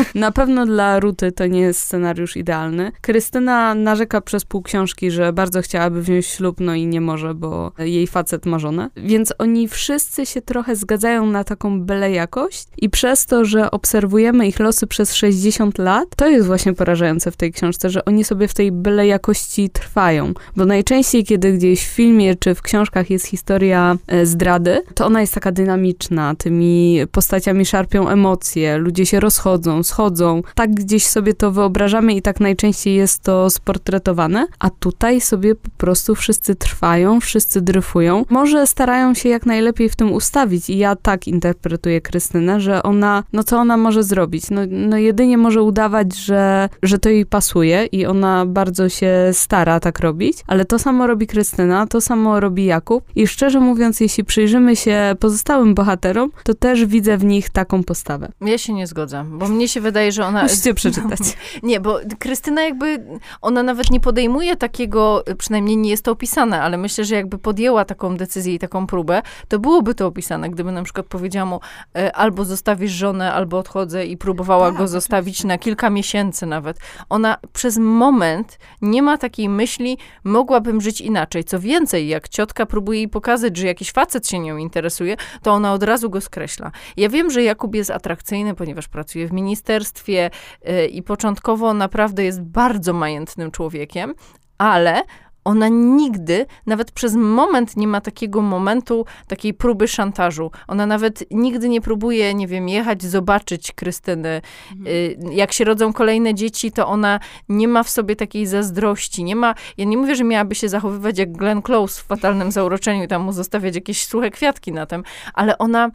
Na 0.15 0.33
pewno 0.33 0.67
dla 0.67 1.01
Ruty 1.01 1.33
to 1.33 1.47
nie 1.47 1.61
jest 1.61 1.81
scenariusz 1.81 2.37
idealny. 2.37 2.93
Krystyna 3.01 3.75
narzeka 3.75 4.21
przez 4.21 4.45
pół 4.45 4.62
książki, 4.62 5.11
że 5.11 5.33
bardzo 5.33 5.62
chciałaby 5.62 6.03
wziąć 6.03 6.27
ślub, 6.27 6.57
no 6.61 6.75
i 6.75 6.87
nie 6.87 7.01
może, 7.01 7.35
bo 7.35 7.73
jej 7.79 8.07
facet 8.07 8.47
ma 8.47 8.59
żonę. 8.59 8.91
Więc 8.97 9.35
oni 9.39 9.69
wszyscy 9.69 10.27
się 10.27 10.43
trochę 10.43 10.77
zgadzają 10.77 11.27
na 11.27 11.45
taką 11.45 11.81
byle 11.81 12.11
jakość 12.11 12.67
i 12.79 12.91
przez 12.91 13.27
to, 13.27 13.45
że 13.45 13.71
obserwujemy 13.71 14.49
ich 14.49 14.61
losy 14.61 14.87
przez 14.87 15.15
60 15.15 15.79
lat, 15.79 16.09
to 16.17 16.29
jest 16.29 16.47
właśnie 16.47 16.73
porażające 16.73 17.31
w 17.31 17.37
tej 17.37 17.53
książce, 17.53 17.91
że 17.91 18.05
oni 18.05 18.25
sobie 18.25 18.49
w 18.49 18.55
tej 18.55 18.73
byle 18.73 19.07
jakości 19.07 19.71
trwają. 19.71 20.33
Bo 20.57 20.67
najczęściej, 20.67 21.25
kiedy 21.25 21.53
gdzieś 21.53 21.85
w 21.85 21.89
filmie 21.89 22.35
czy 22.35 22.55
w 22.55 22.62
książkach 22.62 23.11
jest 23.11 23.27
historia 23.27 23.97
e, 24.07 24.27
zdrady, 24.27 24.83
to 24.95 25.07
ona 25.07 25.21
jest 25.21 25.35
taka 25.35 25.53
dynamiczna, 25.53 26.35
tymi 26.35 27.01
postaciami 27.12 27.67
szarpią 27.67 28.09
emocje, 28.09 28.79
ludzie 28.79 29.07
się 29.07 29.21
rozchodzą, 29.23 29.83
schodzą. 29.83 30.43
Tak 30.55 30.75
gdzieś 30.75 31.07
sobie 31.07 31.35
to 31.35 31.50
wyobrażamy 31.50 32.14
i 32.14 32.23
tak 32.23 32.41
najczęściej 32.41 32.95
jest 32.95 33.23
to 33.23 33.50
sportretowane, 33.50 34.47
a 34.59 34.71
tutaj 34.71 35.21
sobie 35.21 35.55
po 35.55 35.71
prostu 35.71 36.14
wszyscy 36.14 36.55
trwają, 36.55 37.21
wszyscy 37.21 37.61
dryfują. 37.61 38.25
Może 38.31 38.67
starają 38.67 39.14
się 39.14 39.29
jak 39.29 39.47
najlepiej 39.47 39.88
w 39.88 39.97
tym 39.97 40.12
ustawić 40.12 40.71
i 40.71 40.79
ja 40.79 40.97
tak 40.97 41.29
interpretuję 41.29 42.00
Krystynę, 42.00 42.61
że 42.61 42.83
ona, 42.83 43.25
no 43.33 43.45
co 43.45 43.59
ona 43.59 43.76
może 43.76 44.02
zrobić? 44.02 44.50
No, 44.50 44.61
no 44.71 44.97
jedynie 44.97 45.38
może 45.38 45.62
udawać, 45.62 46.17
że, 46.17 46.69
że 46.83 46.99
to 46.99 47.09
jej 47.09 47.26
pasuje 47.26 47.87
i 47.87 48.07
ona 48.07 48.47
bardzo 48.47 48.88
się 48.88 49.31
stara 49.33 49.81
tak 49.81 50.00
robić, 50.00 50.37
ale 50.47 50.64
to 50.64 50.79
samo 50.79 51.07
robi 51.07 51.26
Krystyna, 51.26 51.87
to 51.87 52.00
samo 52.00 52.41
robi 52.41 52.64
Jakub 52.64 53.05
i 53.17 53.26
szczerze 53.26 53.61
mówiąc, 53.61 54.00
jeśli 54.00 54.25
przyjrzymy 54.25 54.76
się 54.76 55.14
pozostałym 55.21 55.75
bohaterom, 55.75 56.31
to 56.45 56.55
też 56.55 56.87
widzę 56.87 57.19
w 57.19 57.25
nich 57.25 57.50
taką 57.50 57.85
postawę. 57.85 58.29
Ja 58.41 58.59
się 58.59 58.73
nie 58.73 58.87
zgodzę 58.87 59.12
bo 59.25 59.49
mnie 59.49 59.69
się 59.69 59.81
wydaje, 59.81 60.12
że 60.12 60.26
ona... 60.26 60.42
Musicie 60.42 60.75
przeczytać. 60.75 61.21
Nie, 61.62 61.81
bo 61.81 61.99
Krystyna 62.19 62.62
jakby, 62.62 63.04
ona 63.42 63.62
nawet 63.62 63.90
nie 63.90 64.00
podejmuje 64.00 64.57
takiego, 64.57 65.25
przynajmniej 65.38 65.76
nie 65.76 65.90
jest 65.90 66.04
to 66.04 66.12
opisane, 66.12 66.62
ale 66.62 66.76
myślę, 66.76 67.04
że 67.04 67.14
jakby 67.14 67.38
podjęła 67.38 67.85
taką 67.85 68.16
decyzję 68.16 68.54
i 68.54 68.59
taką 68.59 68.87
próbę, 68.87 69.23
to 69.49 69.59
byłoby 69.59 69.95
to 69.95 70.07
opisane, 70.07 70.50
gdyby 70.50 70.73
na 70.73 70.83
przykład 70.83 71.07
powiedziała 71.07 71.47
mu, 71.47 71.61
e, 71.97 72.16
albo 72.16 72.45
zostawisz 72.45 72.92
żonę, 72.92 73.33
albo 73.33 73.59
odchodzę 73.59 74.07
i 74.07 74.16
próbowała 74.16 74.69
tak, 74.69 74.78
go 74.78 74.88
zostawić 74.88 75.45
na 75.45 75.59
kilka 75.59 75.90
miesięcy 75.90 76.47
nawet. 76.47 76.78
Ona 77.09 77.37
przez 77.52 77.78
moment 77.78 78.59
nie 78.83 79.02
ma 79.02 79.19
takiej 79.19 79.49
myśli, 79.49 79.99
mogłabym 80.25 80.81
żyć 80.81 81.00
inaczej. 81.00 81.45
Co 81.45 81.61
więcej, 81.61 82.09
jak 82.09 82.28
ciotka 82.28 82.66
próbuje 82.66 82.99
jej 82.99 83.09
pokazać, 83.09 83.57
że 83.57 83.66
jakiś 83.66 83.92
facet 83.92 84.28
się 84.28 84.38
nią 84.38 84.57
interesuje, 84.57 85.16
to 85.42 85.52
ona 85.52 85.73
od 85.73 85.83
razu 85.83 86.11
go 86.11 86.21
skreśla. 86.21 86.71
Ja 86.97 87.09
wiem, 87.09 87.31
że 87.31 87.42
Jakub 87.42 87.75
jest 87.75 87.90
atrakcyjny, 87.90 88.54
ponieważ 88.54 88.88
pracuje 88.88 89.01
w 89.04 89.32
ministerstwie 89.32 90.30
y, 90.68 90.87
i 90.87 91.02
początkowo 91.02 91.75
naprawdę 91.75 92.25
jest 92.25 92.42
bardzo 92.42 92.92
majętnym 92.92 93.50
człowiekiem, 93.50 94.14
ale 94.59 95.02
ona 95.44 95.68
nigdy, 95.68 96.47
nawet 96.66 96.92
przez 96.92 97.14
moment 97.14 97.76
nie 97.76 97.88
ma 97.88 98.00
takiego 98.00 98.42
momentu, 98.42 99.06
takiej 99.26 99.54
próby 99.54 99.88
szantażu. 99.88 100.50
Ona 100.68 100.87
nawet 100.87 101.25
nigdy 101.30 101.68
nie 101.68 101.80
próbuje, 101.80 102.35
nie 102.35 102.47
wiem, 102.47 102.68
jechać, 102.68 103.02
zobaczyć 103.02 103.73
Krystyny. 103.73 104.40
Mhm. 104.73 104.97
Y, 104.97 105.16
jak 105.35 105.52
się 105.52 105.64
rodzą 105.64 105.92
kolejne 105.92 106.35
dzieci, 106.35 106.73
to 106.73 106.87
ona 106.88 107.21
nie 107.49 107.68
ma 107.68 107.82
w 107.82 107.90
sobie 107.90 108.16
takiej 108.16 108.47
zazdrości. 108.47 109.25
Nie 109.25 109.37
ma, 109.37 109.54
ja 109.76 109.85
nie 109.85 109.97
mówię, 109.97 110.16
że 110.16 110.25
miałaby 110.25 110.54
się 110.54 110.68
zachowywać 110.68 111.18
jak 111.18 111.32
Glenn 111.32 111.62
Close 111.62 112.02
w 112.02 112.06
Fatalnym 112.06 112.52
Zauroczeniu, 112.52 113.09
tam 113.09 113.23
mu 113.23 113.32
zostawiać 113.32 113.75
jakieś 113.75 114.06
suche 114.06 114.30
kwiatki 114.30 114.73
na 114.73 114.87
tym, 114.87 115.02
ale 115.35 115.59
ona 115.59 115.90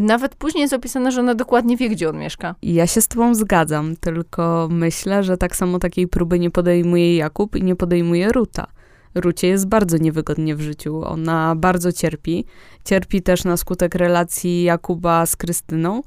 nawet 0.00 0.34
później 0.34 0.62
jest 0.62 0.74
opisane, 0.74 1.12
że 1.12 1.20
ona 1.20 1.34
dokładnie 1.34 1.76
wie, 1.76 1.88
gdzie 1.88 2.08
on 2.08 2.18
mieszka. 2.18 2.54
Ja 2.62 2.86
się 2.86 3.00
z 3.00 3.08
tobą 3.08 3.34
zgadzam, 3.34 3.96
tylko 3.96 4.68
myślę, 4.70 5.24
że 5.24 5.36
tak 5.36 5.56
samo 5.56 5.78
takiej 5.78 6.08
próby 6.08 6.38
nie 6.38 6.50
podejmuje 6.50 7.16
Jakub 7.16 7.56
i 7.56 7.62
nie 7.62 7.76
podejmuje 7.76 8.32
Ruta. 8.32 8.66
Rucie 9.14 9.48
jest 9.48 9.68
bardzo 9.68 9.96
niewygodnie 9.96 10.56
w 10.56 10.60
życiu. 10.60 11.04
Ona 11.04 11.54
bardzo 11.56 11.92
cierpi. 11.92 12.44
Cierpi 12.84 13.22
też 13.22 13.44
na 13.44 13.56
skutek 13.56 13.94
relacji 13.94 14.62
Jakuba 14.62 15.26
z 15.26 15.36
Krystyną 15.36 16.02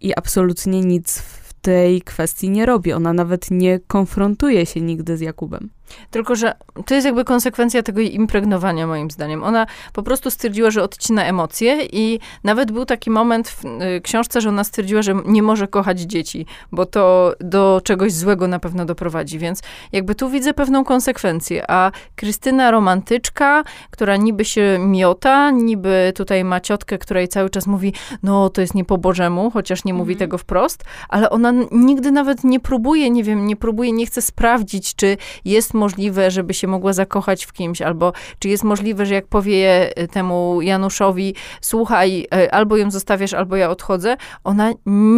i 0.00 0.14
absolutnie 0.16 0.80
nic 0.80 1.18
w 1.18 1.52
tej 1.52 2.02
kwestii 2.02 2.50
nie 2.50 2.66
robi. 2.66 2.92
Ona 2.92 3.12
nawet 3.12 3.50
nie 3.50 3.80
konfrontuje 3.86 4.66
się 4.66 4.80
nigdy 4.80 5.16
z 5.16 5.20
Jakubem. 5.20 5.70
Tylko, 6.10 6.36
że 6.36 6.54
to 6.86 6.94
jest 6.94 7.06
jakby 7.06 7.24
konsekwencja 7.24 7.82
tego 7.82 8.00
jej 8.00 8.14
impregnowania, 8.14 8.86
moim 8.86 9.10
zdaniem. 9.10 9.44
Ona 9.44 9.66
po 9.92 10.02
prostu 10.02 10.30
stwierdziła, 10.30 10.70
że 10.70 10.82
odcina 10.82 11.24
emocje 11.24 11.86
i 11.92 12.20
nawet 12.44 12.72
był 12.72 12.84
taki 12.84 13.10
moment 13.10 13.48
w 13.48 13.64
y, 13.64 14.00
książce, 14.00 14.40
że 14.40 14.48
ona 14.48 14.64
stwierdziła, 14.64 15.02
że 15.02 15.14
nie 15.26 15.42
może 15.42 15.68
kochać 15.68 16.00
dzieci, 16.00 16.46
bo 16.72 16.86
to 16.86 17.32
do 17.40 17.80
czegoś 17.84 18.12
złego 18.12 18.48
na 18.48 18.58
pewno 18.58 18.84
doprowadzi. 18.84 19.38
Więc 19.38 19.62
jakby 19.92 20.14
tu 20.14 20.30
widzę 20.30 20.54
pewną 20.54 20.84
konsekwencję. 20.84 21.70
A 21.70 21.92
Krystyna 22.16 22.70
romantyczka, 22.70 23.64
która 23.90 24.16
niby 24.16 24.44
się 24.44 24.78
miota, 24.80 25.50
niby 25.50 26.12
tutaj 26.14 26.44
ma 26.44 26.60
ciotkę, 26.60 26.98
która 26.98 27.20
jej 27.20 27.28
cały 27.28 27.50
czas 27.50 27.66
mówi, 27.66 27.92
no 28.22 28.50
to 28.50 28.60
jest 28.60 28.74
nie 28.74 28.84
po 28.84 28.98
Bożemu, 28.98 29.50
chociaż 29.50 29.84
nie 29.84 29.94
mówi 29.94 30.12
mhm. 30.12 30.18
tego 30.18 30.38
wprost, 30.38 30.84
ale 31.08 31.30
ona 31.30 31.52
nigdy 31.72 32.10
nawet 32.10 32.44
nie 32.44 32.60
próbuje, 32.60 33.10
nie 33.10 33.24
wiem, 33.24 33.46
nie 33.46 33.56
próbuje, 33.56 33.92
nie 33.92 34.06
chce 34.06 34.22
sprawdzić, 34.22 34.94
czy 34.94 35.16
jest 35.44 35.74
możliwe, 35.82 36.30
żeby 36.30 36.54
się 36.54 36.66
mogła 36.68 36.92
zakochać 36.92 37.44
w 37.44 37.52
kimś, 37.52 37.82
albo 37.82 38.12
czy 38.38 38.48
jest 38.48 38.64
możliwe, 38.64 39.06
że 39.06 39.14
jak 39.14 39.26
powie 39.26 39.90
e, 39.96 40.08
temu 40.08 40.62
Januszowi, 40.62 41.34
słuchaj, 41.60 42.26
e, 42.34 42.54
albo 42.54 42.76
ją 42.76 42.90
zostawiasz, 42.90 43.34
albo 43.34 43.56
ja 43.56 43.70
odchodzę, 43.70 44.16
ona 44.44 44.72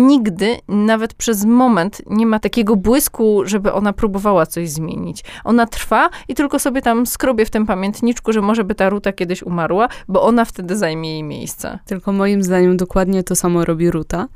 nigdy, 0.09 0.57
nawet 0.69 1.15
przez 1.15 1.45
moment, 1.45 2.03
nie 2.07 2.27
ma 2.27 2.39
takiego 2.39 2.77
błysku, 2.77 3.43
żeby 3.45 3.73
ona 3.73 3.93
próbowała 3.93 4.47
coś 4.47 4.71
zmienić. 4.71 5.25
Ona 5.45 5.67
trwa 5.67 6.11
i 6.29 6.35
tylko 6.35 6.59
sobie 6.59 6.83
tam 6.83 7.07
skrobie 7.07 7.45
w 7.47 7.51
tym 7.51 7.67
pamiętniczku, 7.67 8.33
że 8.33 8.41
może 8.41 8.65
by 8.65 8.75
ta 8.75 8.89
Ruta 8.89 9.13
kiedyś 9.13 9.43
umarła, 9.43 9.89
bo 10.09 10.23
ona 10.23 10.45
wtedy 10.45 10.77
zajmie 10.77 11.13
jej 11.13 11.23
miejsce. 11.23 11.79
Tylko 11.87 12.13
moim 12.13 12.43
zdaniem 12.43 12.77
dokładnie 12.77 13.23
to 13.25 13.37
samo 13.37 13.65
robi 13.65 13.91
Ruta. 13.91 14.29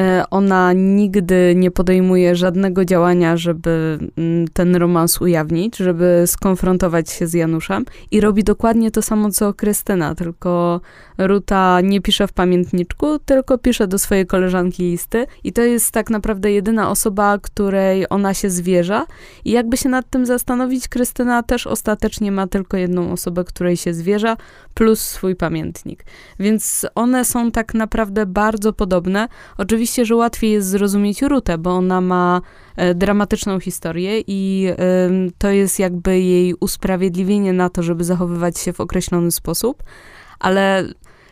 E, 0.00 0.24
ona 0.30 0.72
nigdy 0.72 1.54
nie 1.56 1.70
podejmuje 1.70 2.36
żadnego 2.36 2.84
działania, 2.84 3.36
żeby 3.36 3.98
mm, 4.16 4.48
ten 4.48 4.76
romans 4.76 5.20
ujawnić, 5.20 5.76
żeby 5.76 6.22
skonfrontować 6.26 7.10
się 7.10 7.26
z 7.26 7.34
Januszem 7.34 7.84
i 8.10 8.20
robi 8.20 8.44
dokładnie 8.44 8.90
to 8.90 9.02
samo 9.02 9.30
co 9.30 9.54
Krystyna, 9.54 10.14
tylko 10.14 10.80
Ruta 11.18 11.80
nie 11.80 12.00
pisze 12.00 12.26
w 12.26 12.32
pamiętniczku, 12.32 13.18
tylko 13.18 13.58
pisze 13.58 13.86
do 13.86 13.98
swojej 13.98 14.26
koleżanki 14.26 14.82
listy 14.82 15.26
i 15.44 15.52
to 15.52 15.62
jest 15.62 15.90
tak 15.90 16.10
naprawdę 16.10 16.52
jedyna 16.52 16.90
osoba, 16.90 17.38
której 17.38 18.06
ona 18.10 18.34
się 18.34 18.50
zwierza 18.50 19.06
i 19.44 19.50
jakby 19.50 19.76
się 19.76 19.88
nad 19.88 20.10
tym 20.10 20.26
zastanowić, 20.26 20.88
Krystyna 20.88 21.42
też 21.42 21.66
ostatecznie 21.66 22.32
ma 22.32 22.46
tylko 22.46 22.76
jedną 22.76 23.12
osobę, 23.12 23.44
której 23.44 23.76
się 23.76 23.94
zwierza, 23.94 24.36
plus 24.74 25.00
swój 25.00 25.36
pamiętnik. 25.36 26.04
Więc 26.38 26.86
one 26.94 27.24
są 27.24 27.50
tak 27.50 27.74
naprawdę 27.74 28.26
bardzo 28.26 28.72
podobne. 28.72 29.28
Oczywiście, 29.58 29.83
że 30.04 30.16
łatwiej 30.16 30.52
jest 30.52 30.68
zrozumieć 30.68 31.22
Rutę, 31.22 31.58
bo 31.58 31.70
ona 31.70 32.00
ma 32.00 32.40
e, 32.76 32.94
dramatyczną 32.94 33.60
historię 33.60 34.22
i 34.26 34.68
to 35.38 35.50
jest 35.50 35.78
jakby 35.78 36.20
jej 36.20 36.54
usprawiedliwienie 36.60 37.52
na 37.52 37.68
to, 37.70 37.82
żeby 37.82 38.04
zachowywać 38.04 38.58
się 38.58 38.72
w 38.72 38.80
określony 38.80 39.30
sposób, 39.30 39.82
ale 40.38 40.84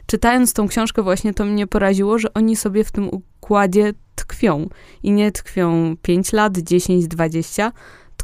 czytając 0.07 0.53
tą 0.53 0.69
książkę 0.69 1.03
właśnie 1.03 1.35
to 1.35 1.45
mnie 1.45 1.67
poraziło, 1.67 2.19
że 2.19 2.35
oni 2.35 2.57
sobie 2.57 2.85
w 2.85 2.93
tym 2.93 3.09
układzie 3.09 3.93
tkwią. 4.15 4.69
I 5.03 5.13
nie 5.13 5.33
tkwią 5.33 5.97
5 6.03 6.33
lat, 6.33 6.59
10, 6.59 7.09
20, 7.09 7.73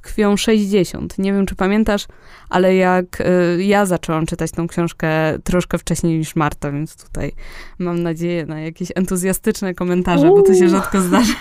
tkwią 0.00 0.36
60. 0.36 1.18
Nie 1.18 1.32
wiem, 1.32 1.46
czy 1.46 1.54
pamiętasz, 1.54 2.06
ale 2.48 2.76
jak 2.76 3.20
y, 3.20 3.64
ja 3.64 3.86
zaczęłam 3.86 4.26
czytać 4.26 4.50
tą 4.50 4.66
książkę 4.66 5.08
troszkę 5.44 5.78
wcześniej 5.78 6.18
niż 6.18 6.36
Marta, 6.36 6.72
więc 6.72 7.04
tutaj 7.04 7.32
mam 7.78 8.02
nadzieję 8.02 8.46
na 8.46 8.60
jakieś 8.60 8.88
entuzjastyczne 8.94 9.74
komentarze, 9.74 10.26
Uuu. 10.26 10.36
bo 10.36 10.42
to 10.42 10.54
się 10.54 10.68
rzadko 10.68 11.00
zdarza. 11.00 11.34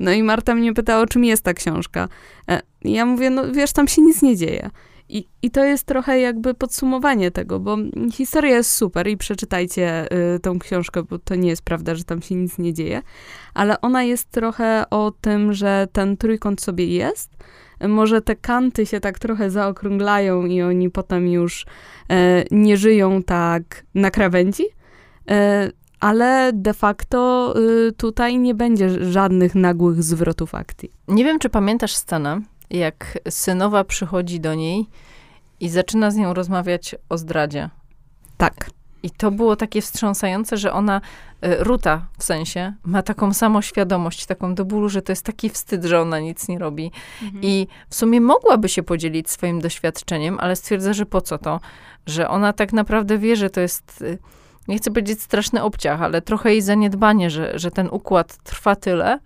No 0.00 0.12
i 0.12 0.22
Marta 0.22 0.54
mnie 0.54 0.74
pytała, 0.74 1.02
o 1.02 1.06
czym 1.06 1.24
jest 1.24 1.44
ta 1.44 1.54
książka. 1.54 2.08
E, 2.50 2.60
ja 2.84 3.06
mówię, 3.06 3.30
no 3.30 3.52
wiesz, 3.52 3.72
tam 3.72 3.88
się 3.88 4.02
nic 4.02 4.22
nie 4.22 4.36
dzieje. 4.36 4.70
I, 5.12 5.28
I 5.42 5.50
to 5.50 5.64
jest 5.64 5.86
trochę 5.86 6.20
jakby 6.20 6.54
podsumowanie 6.54 7.30
tego, 7.30 7.60
bo 7.60 7.76
historia 8.12 8.56
jest 8.56 8.72
super 8.72 9.08
i 9.08 9.16
przeczytajcie 9.16 10.12
y, 10.34 10.40
tą 10.40 10.58
książkę, 10.58 11.02
bo 11.02 11.18
to 11.18 11.34
nie 11.34 11.48
jest 11.48 11.62
prawda, 11.62 11.94
że 11.94 12.04
tam 12.04 12.22
się 12.22 12.34
nic 12.34 12.58
nie 12.58 12.74
dzieje, 12.74 13.02
ale 13.54 13.80
ona 13.80 14.02
jest 14.02 14.30
trochę 14.30 14.84
o 14.90 15.12
tym, 15.20 15.52
że 15.52 15.88
ten 15.92 16.16
trójkąt 16.16 16.60
sobie 16.60 16.86
jest. 16.86 17.30
Może 17.88 18.22
te 18.22 18.36
kanty 18.36 18.86
się 18.86 19.00
tak 19.00 19.18
trochę 19.18 19.50
zaokrąglają 19.50 20.46
i 20.46 20.62
oni 20.62 20.90
potem 20.90 21.28
już 21.28 21.66
e, 22.10 22.44
nie 22.50 22.76
żyją 22.76 23.22
tak 23.22 23.62
na 23.94 24.10
krawędzi, 24.10 24.64
e, 25.30 25.70
ale 26.00 26.50
de 26.54 26.74
facto 26.74 27.54
y, 27.88 27.92
tutaj 27.92 28.38
nie 28.38 28.54
będzie 28.54 29.04
żadnych 29.10 29.54
nagłych 29.54 30.02
zwrotów 30.02 30.54
akcji. 30.54 30.90
Nie 31.08 31.24
wiem, 31.24 31.38
czy 31.38 31.48
pamiętasz 31.48 31.94
scenę, 31.94 32.40
jak 32.72 33.18
synowa 33.30 33.84
przychodzi 33.84 34.40
do 34.40 34.54
niej 34.54 34.86
i 35.60 35.68
zaczyna 35.68 36.10
z 36.10 36.16
nią 36.16 36.34
rozmawiać 36.34 36.94
o 37.08 37.18
zdradzie. 37.18 37.70
Tak. 38.36 38.70
I 39.02 39.10
to 39.10 39.30
było 39.30 39.56
takie 39.56 39.82
wstrząsające, 39.82 40.56
że 40.56 40.72
ona, 40.72 41.00
e, 41.40 41.64
Ruta 41.64 42.06
w 42.18 42.24
sensie, 42.24 42.72
ma 42.84 43.02
taką 43.02 43.32
samą 43.32 43.60
świadomość, 43.60 44.26
taką 44.26 44.54
do 44.54 44.64
bólu, 44.64 44.88
że 44.88 45.02
to 45.02 45.12
jest 45.12 45.26
taki 45.26 45.50
wstyd, 45.50 45.84
że 45.84 46.00
ona 46.00 46.20
nic 46.20 46.48
nie 46.48 46.58
robi. 46.58 46.90
Mhm. 47.22 47.42
I 47.44 47.66
w 47.88 47.94
sumie 47.94 48.20
mogłaby 48.20 48.68
się 48.68 48.82
podzielić 48.82 49.30
swoim 49.30 49.60
doświadczeniem, 49.60 50.38
ale 50.40 50.56
stwierdza, 50.56 50.92
że 50.92 51.06
po 51.06 51.20
co 51.20 51.38
to? 51.38 51.60
Że 52.06 52.28
ona 52.28 52.52
tak 52.52 52.72
naprawdę 52.72 53.18
wie, 53.18 53.36
że 53.36 53.50
to 53.50 53.60
jest, 53.60 54.04
e, 54.06 54.18
nie 54.68 54.78
chcę 54.78 54.90
powiedzieć 54.90 55.22
straszny 55.22 55.62
obciach, 55.62 56.02
ale 56.02 56.22
trochę 56.22 56.50
jej 56.50 56.62
zaniedbanie, 56.62 57.30
że, 57.30 57.58
że 57.58 57.70
ten 57.70 57.88
układ 57.90 58.36
trwa 58.36 58.76
tyle. 58.76 59.18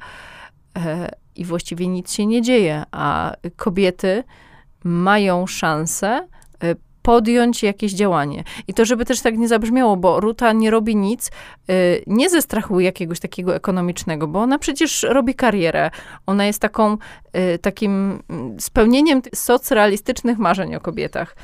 E, 0.77 1.11
i 1.37 1.45
właściwie 1.45 1.89
nic 1.89 2.13
się 2.13 2.27
nie 2.27 2.43
dzieje, 2.43 2.85
a 2.93 3.33
kobiety 3.57 4.25
mają 4.85 5.47
szansę 5.47 6.29
y, 6.65 6.77
podjąć 7.07 7.63
jakieś 7.63 7.93
działanie. 7.93 8.45
I 8.69 8.75
to, 8.75 8.85
żeby 8.85 9.05
też 9.05 9.21
tak 9.21 9.39
nie 9.39 9.49
zabrzmiało, 9.49 9.97
bo 9.97 10.21
Ruta 10.21 10.53
nie 10.53 10.71
robi 10.71 10.97
nic, 10.97 11.31
y, 11.71 12.03
nie 12.07 12.31
ze 12.31 12.43
strachu 12.43 12.81
jakiegoś 12.81 13.21
takiego 13.21 13.55
ekonomicznego, 13.55 14.27
bo 14.27 14.41
ona 14.41 14.59
przecież 14.59 15.03
robi 15.03 15.35
karierę. 15.35 15.91
Ona 16.27 16.47
jest 16.47 16.61
taką, 16.61 16.97
y, 17.55 17.59
takim 17.59 18.23
mm, 18.31 18.61
spełnieniem 18.61 19.23
socrealistycznych 19.35 20.39
marzeń 20.39 20.75
o 20.75 20.81
kobietach 20.81 21.37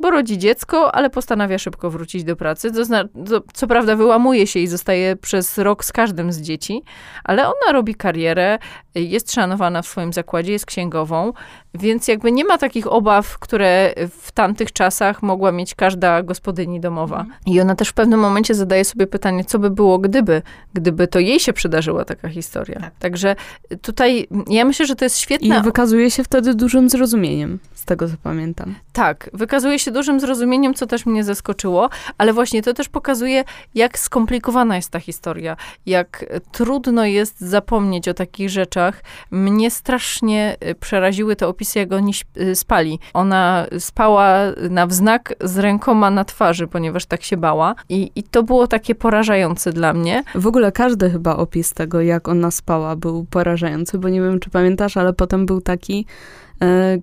bo 0.00 0.10
rodzi 0.10 0.38
dziecko, 0.38 0.94
ale 0.94 1.10
postanawia 1.10 1.58
szybko 1.58 1.90
wrócić 1.90 2.24
do 2.24 2.36
pracy. 2.36 2.70
To, 2.72 3.40
co 3.52 3.66
prawda 3.66 3.96
wyłamuje 3.96 4.46
się 4.46 4.60
i 4.60 4.66
zostaje 4.66 5.16
przez 5.16 5.58
rok 5.58 5.84
z 5.84 5.92
każdym 5.92 6.32
z 6.32 6.40
dzieci, 6.40 6.82
ale 7.24 7.42
ona 7.42 7.72
robi 7.72 7.94
karierę, 7.94 8.58
jest 8.94 9.32
szanowana 9.32 9.82
w 9.82 9.86
swoim 9.86 10.12
zakładzie, 10.12 10.52
jest 10.52 10.66
księgową, 10.66 11.32
więc 11.74 12.08
jakby 12.08 12.32
nie 12.32 12.44
ma 12.44 12.58
takich 12.58 12.86
obaw, 12.86 13.38
które 13.38 13.94
w 14.10 14.32
tamtych 14.32 14.72
czasach 14.72 15.22
mogła 15.22 15.52
mieć 15.52 15.74
każda 15.74 16.22
gospodyni 16.22 16.80
domowa. 16.80 17.20
Mhm. 17.20 17.38
I 17.46 17.60
ona 17.60 17.74
też 17.74 17.88
w 17.88 17.92
pewnym 17.92 18.20
momencie 18.20 18.54
zadaje 18.54 18.84
sobie 18.84 19.06
pytanie, 19.06 19.44
co 19.44 19.58
by 19.58 19.70
było 19.70 19.98
gdyby, 19.98 20.42
gdyby 20.74 21.08
to 21.08 21.18
jej 21.18 21.40
się 21.40 21.52
przydarzyła 21.52 22.04
taka 22.04 22.28
historia. 22.28 22.80
Tak. 22.80 22.94
Także 22.98 23.36
tutaj 23.82 24.28
ja 24.50 24.64
myślę, 24.64 24.86
że 24.86 24.96
to 24.96 25.04
jest 25.04 25.18
świetne. 25.18 25.58
I 25.58 25.62
wykazuje 25.62 26.10
się 26.10 26.24
wtedy 26.24 26.54
dużym 26.54 26.90
zrozumieniem, 26.90 27.58
z 27.74 27.84
tego 27.84 28.08
co 28.08 28.14
pamiętam. 28.22 28.74
Tak, 28.98 29.30
wykazuje 29.32 29.78
się 29.78 29.90
dużym 29.90 30.20
zrozumieniem, 30.20 30.74
co 30.74 30.86
też 30.86 31.06
mnie 31.06 31.24
zaskoczyło, 31.24 31.90
ale 32.18 32.32
właśnie 32.32 32.62
to 32.62 32.74
też 32.74 32.88
pokazuje, 32.88 33.44
jak 33.74 33.98
skomplikowana 33.98 34.76
jest 34.76 34.90
ta 34.90 35.00
historia, 35.00 35.56
jak 35.86 36.24
trudno 36.52 37.04
jest 37.04 37.40
zapomnieć 37.40 38.08
o 38.08 38.14
takich 38.14 38.50
rzeczach. 38.50 39.02
Mnie 39.30 39.70
strasznie 39.70 40.56
y, 40.70 40.74
przeraziły 40.74 41.36
te 41.36 41.48
opisy, 41.48 41.78
jak 41.78 41.92
oni 41.92 42.12
y, 42.40 42.54
spali. 42.54 42.98
Ona 43.14 43.66
spała 43.78 44.38
na 44.70 44.86
wznak 44.86 45.34
z 45.40 45.58
rękoma 45.58 46.10
na 46.10 46.24
twarzy, 46.24 46.66
ponieważ 46.66 47.06
tak 47.06 47.22
się 47.22 47.36
bała. 47.36 47.74
I, 47.88 48.10
I 48.16 48.22
to 48.22 48.42
było 48.42 48.66
takie 48.66 48.94
porażające 48.94 49.72
dla 49.72 49.92
mnie. 49.92 50.22
W 50.34 50.46
ogóle 50.46 50.72
każdy 50.72 51.10
chyba 51.10 51.36
opis 51.36 51.72
tego, 51.72 52.00
jak 52.00 52.28
ona 52.28 52.50
spała, 52.50 52.96
był 52.96 53.24
porażający, 53.24 53.98
bo 53.98 54.08
nie 54.08 54.20
wiem, 54.20 54.40
czy 54.40 54.50
pamiętasz, 54.50 54.96
ale 54.96 55.12
potem 55.12 55.46
był 55.46 55.60
taki, 55.60 56.06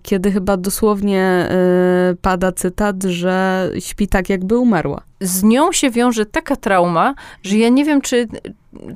kiedy 0.04 0.32
chyba 0.32 0.58
dosłownie 0.58 1.22
e, 1.22 2.16
pada 2.22 2.52
cytat, 2.52 3.04
że 3.04 3.70
śpi 3.80 4.08
tak, 4.08 4.30
jakby 4.30 4.58
umarła. 4.58 5.02
Z 5.20 5.44
nią 5.44 5.72
się 5.72 5.90
wiąże 5.90 6.26
taka 6.26 6.56
trauma, 6.56 7.16
że 7.44 7.58
ja 7.58 7.70
nie 7.70 7.86
wiem, 7.86 8.02
czy, 8.02 8.28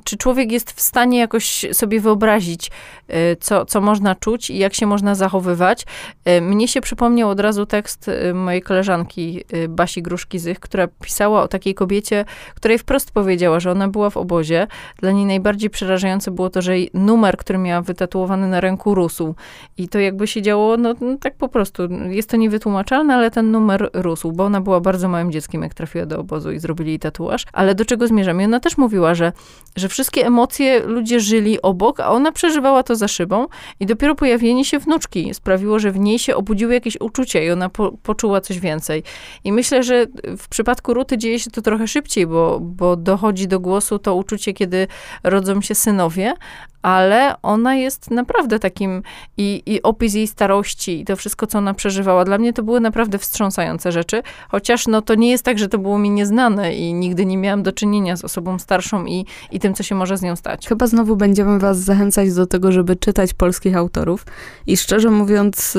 czy 0.04 0.16
człowiek 0.16 0.52
jest 0.52 0.72
w 0.72 0.80
stanie 0.80 1.18
jakoś 1.18 1.66
sobie 1.72 2.00
wyobrazić, 2.00 2.70
y, 3.10 3.36
co, 3.40 3.64
co 3.64 3.80
można 3.80 4.14
czuć 4.14 4.50
i 4.50 4.58
jak 4.58 4.74
się 4.74 4.86
można 4.86 5.14
zachowywać. 5.14 5.86
Y, 6.28 6.40
mnie 6.40 6.68
się 6.68 6.80
przypomniał 6.80 7.28
od 7.28 7.40
razu 7.40 7.66
tekst 7.66 8.08
y, 8.08 8.34
mojej 8.34 8.62
koleżanki 8.62 9.44
Basi 9.68 10.02
Gruszki-Zych, 10.02 10.58
która 10.60 10.88
pisała 11.02 11.42
o 11.42 11.48
takiej 11.48 11.74
kobiecie, 11.74 12.24
której 12.54 12.78
wprost 12.78 13.10
powiedziała, 13.10 13.60
że 13.60 13.70
ona 13.70 13.88
była 13.88 14.10
w 14.10 14.16
obozie. 14.16 14.66
Dla 14.98 15.12
niej 15.12 15.24
najbardziej 15.24 15.70
przerażające 15.70 16.30
było 16.30 16.50
to, 16.50 16.62
że 16.62 16.78
jej 16.78 16.90
numer, 16.94 17.36
który 17.36 17.58
miała 17.58 17.82
wytatuowany 17.82 18.48
na 18.48 18.60
ręku, 18.60 18.94
rósł. 18.94 19.34
I 19.76 19.88
to 19.88 19.98
jakby 19.98 20.26
się 20.26 20.42
działo, 20.42 20.76
no, 20.76 20.94
no 21.00 21.16
tak 21.20 21.36
po 21.36 21.48
prostu. 21.48 21.82
Jest 22.08 22.30
to 22.30 22.36
niewytłumaczalne, 22.36 23.14
ale 23.14 23.30
ten 23.30 23.50
numer 23.50 23.90
rósł, 23.92 24.32
bo 24.32 24.44
ona 24.44 24.60
była 24.60 24.80
bardzo 24.80 25.08
małym 25.08 25.32
dzieckiem, 25.32 25.62
jak 25.62 25.74
trafiła 25.74 26.06
do 26.06 26.19
obozu 26.20 26.52
i 26.52 26.58
zrobili 26.58 26.90
jej 26.90 26.98
tatuaż. 26.98 27.46
Ale 27.52 27.74
do 27.74 27.84
czego 27.84 28.06
zmierzam? 28.06 28.40
I 28.40 28.44
ona 28.44 28.60
też 28.60 28.78
mówiła, 28.78 29.14
że, 29.14 29.32
że 29.76 29.88
wszystkie 29.88 30.26
emocje 30.26 30.80
ludzie 30.86 31.20
żyli 31.20 31.62
obok, 31.62 32.00
a 32.00 32.10
ona 32.10 32.32
przeżywała 32.32 32.82
to 32.82 32.96
za 32.96 33.08
szybą 33.08 33.46
i 33.80 33.86
dopiero 33.86 34.14
pojawienie 34.14 34.64
się 34.64 34.78
wnuczki 34.78 35.34
sprawiło, 35.34 35.78
że 35.78 35.92
w 35.92 35.98
niej 35.98 36.18
się 36.18 36.36
obudziły 36.36 36.74
jakieś 36.74 37.00
uczucia 37.00 37.42
i 37.42 37.50
ona 37.50 37.68
po, 37.68 37.92
poczuła 37.92 38.40
coś 38.40 38.58
więcej. 38.58 39.02
I 39.44 39.52
myślę, 39.52 39.82
że 39.82 40.06
w 40.38 40.48
przypadku 40.48 40.94
Ruty 40.94 41.18
dzieje 41.18 41.38
się 41.38 41.50
to 41.50 41.62
trochę 41.62 41.88
szybciej, 41.88 42.26
bo, 42.26 42.58
bo 42.60 42.96
dochodzi 42.96 43.48
do 43.48 43.60
głosu 43.60 43.98
to 43.98 44.14
uczucie, 44.14 44.52
kiedy 44.52 44.86
rodzą 45.24 45.60
się 45.60 45.74
synowie, 45.74 46.34
ale 46.82 47.34
ona 47.42 47.74
jest 47.74 48.10
naprawdę 48.10 48.58
takim 48.58 49.02
i, 49.36 49.62
i 49.66 49.82
opis 49.82 50.14
jej 50.14 50.26
starości 50.26 51.00
i 51.00 51.04
to 51.04 51.16
wszystko, 51.16 51.46
co 51.46 51.58
ona 51.58 51.74
przeżywała. 51.74 52.24
Dla 52.24 52.38
mnie 52.38 52.52
to 52.52 52.62
były 52.62 52.80
naprawdę 52.80 53.18
wstrząsające 53.18 53.92
rzeczy, 53.92 54.22
chociaż 54.48 54.86
no 54.86 55.02
to 55.02 55.14
nie 55.14 55.30
jest 55.30 55.44
tak, 55.44 55.58
że 55.58 55.68
to 55.68 55.78
było 55.78 55.98
mi 56.00 56.10
nieznane 56.10 56.74
i 56.74 56.94
nigdy 56.94 57.26
nie 57.26 57.38
miałam 57.38 57.62
do 57.62 57.72
czynienia 57.72 58.16
z 58.16 58.24
osobą 58.24 58.58
starszą 58.58 59.06
i, 59.06 59.26
i 59.52 59.60
tym, 59.60 59.74
co 59.74 59.82
się 59.82 59.94
może 59.94 60.16
z 60.16 60.22
nią 60.22 60.36
stać. 60.36 60.68
Chyba 60.68 60.86
znowu 60.86 61.16
będziemy 61.16 61.58
was 61.58 61.78
zachęcać 61.78 62.34
do 62.34 62.46
tego, 62.46 62.72
żeby 62.72 62.96
czytać 62.96 63.34
polskich 63.34 63.76
autorów 63.76 64.26
i 64.66 64.76
szczerze 64.76 65.10
mówiąc... 65.10 65.74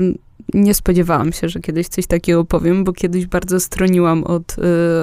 Yy 0.00 0.25
nie 0.54 0.74
spodziewałam 0.74 1.32
się, 1.32 1.48
że 1.48 1.60
kiedyś 1.60 1.88
coś 1.88 2.06
takiego 2.06 2.44
powiem, 2.44 2.84
bo 2.84 2.92
kiedyś 2.92 3.26
bardzo 3.26 3.60
stroniłam 3.60 4.24
od, 4.24 4.56
y, 4.58 4.62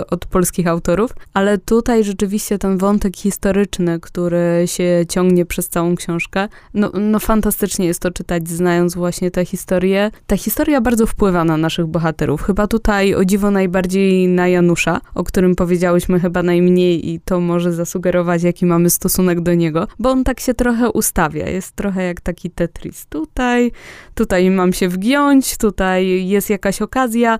od 0.09 0.25
polskich 0.25 0.67
autorów, 0.67 1.11
ale 1.33 1.57
tutaj 1.57 2.03
rzeczywiście 2.03 2.57
ten 2.57 2.77
wątek 2.77 3.17
historyczny, 3.17 3.99
który 3.99 4.63
się 4.65 5.05
ciągnie 5.09 5.45
przez 5.45 5.69
całą 5.69 5.95
książkę, 5.95 6.47
no, 6.73 6.91
no 6.99 7.19
fantastycznie 7.19 7.85
jest 7.85 7.99
to 7.99 8.11
czytać, 8.11 8.49
znając 8.49 8.95
właśnie 8.95 9.31
tę 9.31 9.45
historię. 9.45 10.11
Ta 10.27 10.37
historia 10.37 10.81
bardzo 10.81 11.07
wpływa 11.07 11.43
na 11.43 11.57
naszych 11.57 11.85
bohaterów. 11.85 12.41
Chyba 12.43 12.67
tutaj 12.67 13.15
o 13.15 13.25
dziwo 13.25 13.51
najbardziej 13.51 14.27
na 14.27 14.47
Janusza, 14.47 15.01
o 15.15 15.23
którym 15.23 15.55
powiedziałyśmy 15.55 16.19
chyba 16.19 16.43
najmniej 16.43 17.09
i 17.09 17.19
to 17.19 17.39
może 17.39 17.73
zasugerować, 17.73 18.43
jaki 18.43 18.65
mamy 18.65 18.89
stosunek 18.89 19.41
do 19.41 19.53
niego, 19.53 19.87
bo 19.99 20.09
on 20.09 20.23
tak 20.23 20.39
się 20.39 20.53
trochę 20.53 20.91
ustawia, 20.91 21.49
jest 21.49 21.71
trochę 21.75 22.03
jak 22.03 22.21
taki 22.21 22.49
Tetris. 22.49 23.05
Tutaj, 23.05 23.71
tutaj 24.15 24.51
mam 24.51 24.73
się 24.73 24.89
wgiąć, 24.89 25.22
tutaj 25.57 26.27
jest 26.27 26.49
jakaś 26.49 26.81
okazja, 26.81 27.39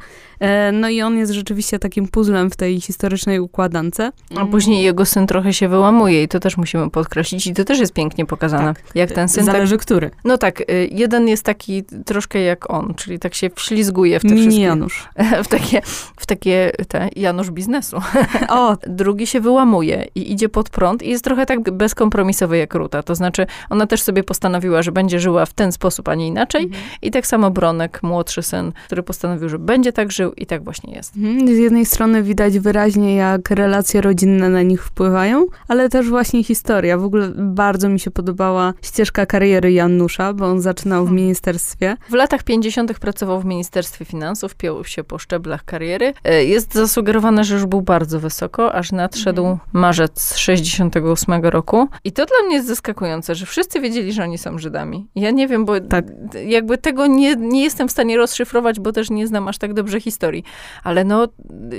no 0.73 0.89
i 0.89 1.01
on 1.01 1.17
jest 1.17 1.32
rzeczywiście 1.32 1.79
takim 1.79 2.08
puzzlem 2.08 2.51
w 2.51 2.56
tej 2.56 2.82
historycznej 2.82 3.39
układance. 3.39 4.12
A 4.36 4.45
później 4.45 4.84
jego 4.84 5.06
syn 5.06 5.27
trochę 5.27 5.53
się 5.53 5.67
wyłamuje 5.67 6.23
i 6.23 6.27
to 6.27 6.39
też 6.39 6.58
musimy 6.58 6.89
podkreślić 6.89 7.47
i 7.47 7.53
to 7.53 7.63
też 7.63 7.79
jest 7.79 7.93
pięknie 7.93 8.25
pokazane. 8.25 8.73
Tak. 8.73 8.84
Jak 8.95 9.12
ten 9.12 9.29
syn... 9.29 9.45
Zależy 9.45 9.75
tak, 9.75 9.82
który. 9.82 10.12
No 10.23 10.38
tak, 10.38 10.62
y, 10.62 10.89
jeden 10.91 11.27
jest 11.27 11.43
taki 11.43 11.84
troszkę 12.06 12.39
jak 12.39 12.69
on, 12.69 12.93
czyli 12.93 13.19
tak 13.19 13.34
się 13.34 13.49
wślizguje 13.56 14.19
w 14.19 14.21
te 14.21 14.27
Mini 14.27 14.41
wszystkie... 14.41 14.63
Janusz. 14.63 15.10
W 15.43 15.47
takie, 15.47 15.82
w 16.15 16.25
takie 16.25 16.71
te 16.88 17.10
Janusz 17.15 17.51
biznesu. 17.51 17.97
O! 18.49 18.77
Drugi 18.88 19.27
się 19.27 19.39
wyłamuje 19.39 20.08
i 20.15 20.32
idzie 20.32 20.49
pod 20.49 20.69
prąd 20.69 21.03
i 21.03 21.10
jest 21.10 21.23
trochę 21.23 21.45
tak 21.45 21.71
bezkompromisowy 21.71 22.58
jak 22.58 22.73
Ruta. 22.73 23.03
To 23.03 23.15
znaczy, 23.15 23.45
ona 23.69 23.88
też 23.88 24.01
sobie 24.01 24.23
postanowiła, 24.23 24.82
że 24.82 24.91
będzie 24.91 25.19
żyła 25.19 25.45
w 25.45 25.53
ten 25.53 25.71
sposób, 25.71 26.08
a 26.08 26.15
nie 26.15 26.27
inaczej 26.27 26.63
mhm. 26.63 26.84
i 27.01 27.12
tak 27.12 27.27
samo 27.27 27.51
Bronek 27.51 28.03
młodszy 28.03 28.43
syn, 28.43 28.71
który 28.86 29.03
postanowił, 29.03 29.49
że 29.49 29.60
będzie 29.60 29.93
tak 29.93 30.12
żył 30.12 30.32
i 30.37 30.45
tak 30.45 30.63
właśnie 30.63 30.93
jest. 30.93 31.17
Mhm. 31.17 31.47
Z 31.47 31.57
jednej 31.57 31.85
strony 31.85 32.23
widać 32.23 32.59
wyraźnie, 32.59 33.15
jak 33.15 33.49
relacje 33.49 34.01
rodzinne 34.01 34.49
na 34.49 34.61
nich 34.61 34.83
wpływają, 34.83 35.45
ale 35.67 35.89
też 35.89 36.09
właśnie 36.09 36.43
historia. 36.43 36.97
W 36.97 37.03
ogóle 37.03 37.31
bardzo 37.35 37.89
mi 37.89 37.99
się 37.99 38.11
podobała 38.11 38.73
ścieżka 38.81 39.25
kariery 39.25 39.73
Janusza, 39.73 40.33
bo 40.33 40.45
on 40.45 40.61
zaczynał 40.61 41.03
w 41.03 41.07
hmm. 41.07 41.23
ministerstwie. 41.23 41.97
W 42.09 42.13
latach 42.13 42.43
50. 42.43 42.99
pracował 42.99 43.41
w 43.41 43.45
Ministerstwie 43.45 44.05
Finansów, 44.05 44.55
piął 44.55 44.83
się 44.83 45.03
po 45.03 45.17
szczeblach 45.17 45.65
kariery. 45.65 46.13
E, 46.23 46.45
jest 46.45 46.73
zasugerowane, 46.73 47.43
że 47.43 47.55
już 47.55 47.65
był 47.65 47.81
bardzo 47.81 48.19
wysoko, 48.19 48.73
aż 48.73 48.91
nadszedł 48.91 49.41
mhm. 49.41 49.59
marzec 49.73 50.37
68 50.37 51.45
roku. 51.45 51.87
I 52.03 52.11
to 52.11 52.25
dla 52.25 52.45
mnie 52.45 52.55
jest 52.55 52.67
zaskakujące, 52.67 53.35
że 53.35 53.45
wszyscy 53.45 53.79
wiedzieli, 53.79 54.13
że 54.13 54.23
oni 54.23 54.37
są 54.37 54.57
Żydami. 54.57 55.07
Ja 55.15 55.31
nie 55.31 55.47
wiem, 55.47 55.65
bo 55.65 55.79
tak. 55.79 56.05
jakby 56.45 56.77
tego 56.77 57.07
nie, 57.07 57.35
nie 57.35 57.63
jest 57.63 57.73
jestem 57.73 57.87
w 57.87 57.91
stanie 57.91 58.17
rozszyfrować, 58.17 58.79
bo 58.79 58.91
też 58.91 59.09
nie 59.09 59.27
znam 59.27 59.47
aż 59.47 59.57
tak 59.57 59.73
dobrze 59.73 60.01
historii. 60.01 60.22
Ale 60.83 61.03
no, 61.03 61.27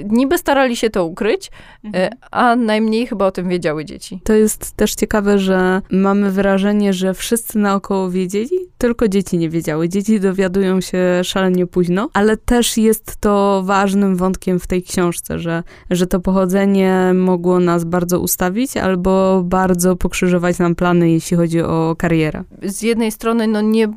niby 0.08 0.38
starali 0.38 0.76
się 0.76 0.90
to 0.90 1.04
ukryć, 1.04 1.46
e, 1.48 1.86
mhm. 1.86 2.12
a 2.30 2.56
najmniej 2.56 3.06
chyba 3.06 3.26
o 3.26 3.30
tym 3.30 3.48
wiedziały 3.48 3.84
dzieci. 3.84 4.20
To 4.24 4.32
jest 4.32 4.72
też 4.72 4.94
ciekawe, 4.94 5.38
że 5.38 5.82
mamy 5.90 6.30
wrażenie, 6.30 6.92
że 6.92 7.14
wszyscy 7.14 7.58
naokoło 7.58 8.10
wiedzieli, 8.10 8.58
tylko 8.78 9.08
dzieci 9.08 9.38
nie 9.38 9.50
wiedziały. 9.50 9.88
Dzieci 9.88 10.20
dowiadują 10.20 10.80
się 10.80 10.98
szalenie 11.24 11.66
późno, 11.66 12.08
ale 12.12 12.36
też 12.36 12.76
jest 12.76 13.16
to 13.20 13.62
ważnym 13.64 14.16
wątkiem 14.16 14.60
w 14.60 14.66
tej 14.66 14.82
książce, 14.82 15.38
że, 15.38 15.62
że 15.90 16.06
to 16.06 16.20
pochodzenie 16.20 17.12
mogło 17.14 17.60
nas 17.60 17.84
bardzo 17.84 18.20
ustawić 18.20 18.76
albo 18.76 19.42
bardzo 19.44 19.96
pokrzyżować 19.96 20.58
nam 20.58 20.74
plany, 20.74 21.10
jeśli 21.10 21.36
chodzi 21.36 21.60
o 21.60 21.94
karierę. 21.98 22.44
Z 22.62 22.82
jednej 22.82 23.12
strony, 23.12 23.46
no 23.46 23.60
nie, 23.60 23.88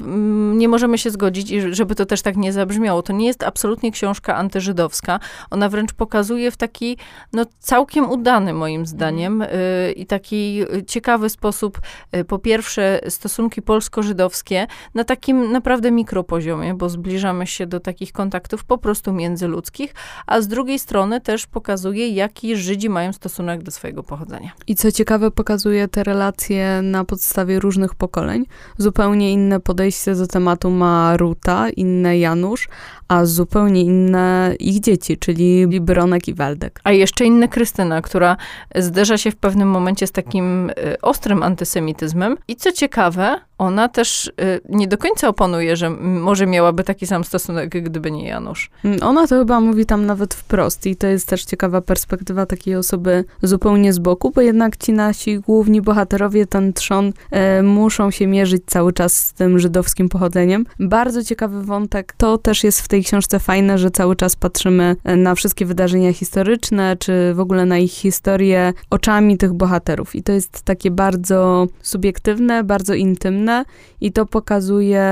nie 0.53 0.67
możemy 0.67 0.97
się 0.97 1.09
zgodzić, 1.11 1.49
że 1.49 1.87
żeby 1.87 1.95
to 1.95 2.05
też 2.05 2.21
tak 2.21 2.37
nie 2.37 2.53
zabrzmiało, 2.53 3.01
to 3.01 3.13
nie 3.13 3.27
jest 3.27 3.43
absolutnie 3.43 3.91
książka 3.91 4.26
antyżydowska. 4.35 5.19
Ona 5.49 5.69
wręcz 5.69 5.93
pokazuje 5.93 6.51
w 6.51 6.57
taki, 6.57 6.97
no 7.33 7.45
całkiem 7.59 8.09
udany 8.09 8.53
moim 8.53 8.85
zdaniem 8.85 9.41
y, 9.41 9.47
i 9.95 10.05
taki 10.05 10.63
ciekawy 10.87 11.29
sposób, 11.29 11.81
y, 12.15 12.25
po 12.25 12.39
pierwsze 12.39 12.99
stosunki 13.09 13.61
polsko-żydowskie 13.61 14.67
na 14.93 15.03
takim 15.03 15.51
naprawdę 15.51 15.91
mikropoziomie, 15.91 16.73
bo 16.73 16.89
zbliżamy 16.89 17.47
się 17.47 17.67
do 17.67 17.79
takich 17.79 18.11
kontaktów 18.11 18.65
po 18.65 18.77
prostu 18.77 19.13
międzyludzkich, 19.13 19.93
a 20.27 20.41
z 20.41 20.47
drugiej 20.47 20.79
strony 20.79 21.21
też 21.21 21.47
pokazuje, 21.47 22.09
jaki 22.09 22.55
Żydzi 22.55 22.89
mają 22.89 23.13
stosunek 23.13 23.63
do 23.63 23.71
swojego 23.71 24.03
pochodzenia. 24.03 24.51
I 24.67 24.75
co 24.75 24.91
ciekawe, 24.91 25.31
pokazuje 25.31 25.87
te 25.87 26.03
relacje 26.03 26.81
na 26.83 27.05
podstawie 27.05 27.59
różnych 27.59 27.95
pokoleń. 27.95 28.45
Zupełnie 28.77 29.33
inne 29.33 29.59
podejście 29.59 30.15
do 30.15 30.27
tematu 30.27 30.69
ma 30.69 31.17
Ruta, 31.17 31.69
inne 31.69 32.19
Janusz, 32.19 32.67
a 33.07 33.25
zupełnie 33.25 33.81
inne 33.81 34.55
ich 34.59 34.79
dzieci, 34.79 35.17
czyli 35.17 35.67
Bronek 35.81 36.27
i 36.27 36.33
Waldek. 36.33 36.81
A 36.83 36.91
jeszcze 36.91 37.25
inna 37.25 37.47
Krystyna, 37.47 38.01
która 38.01 38.37
zderza 38.75 39.17
się 39.17 39.31
w 39.31 39.35
pewnym 39.35 39.69
momencie 39.69 40.07
z 40.07 40.11
takim 40.11 40.69
y, 40.69 40.73
ostrym 41.01 41.43
antysemityzmem. 41.43 42.37
I 42.47 42.55
co 42.55 42.71
ciekawe, 42.71 43.39
ona 43.57 43.89
też 43.89 44.27
y, 44.27 44.31
nie 44.69 44.87
do 44.87 44.97
końca 44.97 45.27
oponuje, 45.27 45.75
że 45.75 45.89
może 45.99 46.47
miałaby 46.47 46.83
taki 46.83 47.07
sam 47.07 47.23
stosunek, 47.23 47.69
gdyby 47.69 48.11
nie 48.11 48.27
Janusz. 48.27 48.69
Mm, 48.83 48.99
ona 49.03 49.27
to 49.27 49.39
chyba 49.39 49.59
mówi 49.59 49.85
tam 49.85 50.05
nawet 50.05 50.33
wprost 50.33 50.85
i 50.85 50.95
to 50.95 51.07
jest 51.07 51.27
też 51.27 51.45
ciekawa 51.45 51.81
perspektywa 51.81 52.45
takiej 52.45 52.75
osoby 52.75 53.23
zupełnie 53.41 53.93
z 53.93 53.99
boku, 53.99 54.31
bo 54.35 54.41
jednak 54.41 54.77
ci 54.77 54.93
nasi 54.93 55.39
główni 55.39 55.81
bohaterowie, 55.81 56.45
ten 56.45 56.73
trzon, 56.73 57.13
e, 57.31 57.63
muszą 57.63 58.11
się 58.11 58.27
mierzyć 58.27 58.63
cały 58.65 58.93
czas 58.93 59.15
z 59.15 59.33
tym 59.33 59.59
żydowskim 59.59 60.09
pochodzeniem. 60.09 60.65
Bardzo 60.79 61.23
ciekawy 61.23 61.63
wątek. 61.63 62.13
To 62.17 62.37
też 62.37 62.63
jest 62.63 62.81
w 62.81 62.87
tej 62.87 62.96
książce 63.03 63.39
fajne, 63.39 63.77
że 63.77 63.91
cały 63.91 64.15
czas 64.15 64.35
patrzymy 64.35 64.95
e, 65.03 65.15
na 65.15 65.35
wszystkie 65.35 65.65
wydarzenia 65.65 66.13
historyczne, 66.13 66.97
czy 66.99 67.33
w 67.33 67.39
ogóle 67.39 67.65
na 67.65 67.77
ich 67.77 67.91
historię 67.91 68.73
oczami 68.89 69.37
tych 69.37 69.53
bohaterów. 69.53 70.15
I 70.15 70.23
to 70.23 70.31
jest 70.31 70.61
takie 70.61 70.91
bardzo 70.91 71.67
subiektywne, 71.81 72.63
bardzo 72.63 72.93
intymne 72.93 73.65
i 74.01 74.11
to 74.11 74.25
pokazuje 74.25 75.03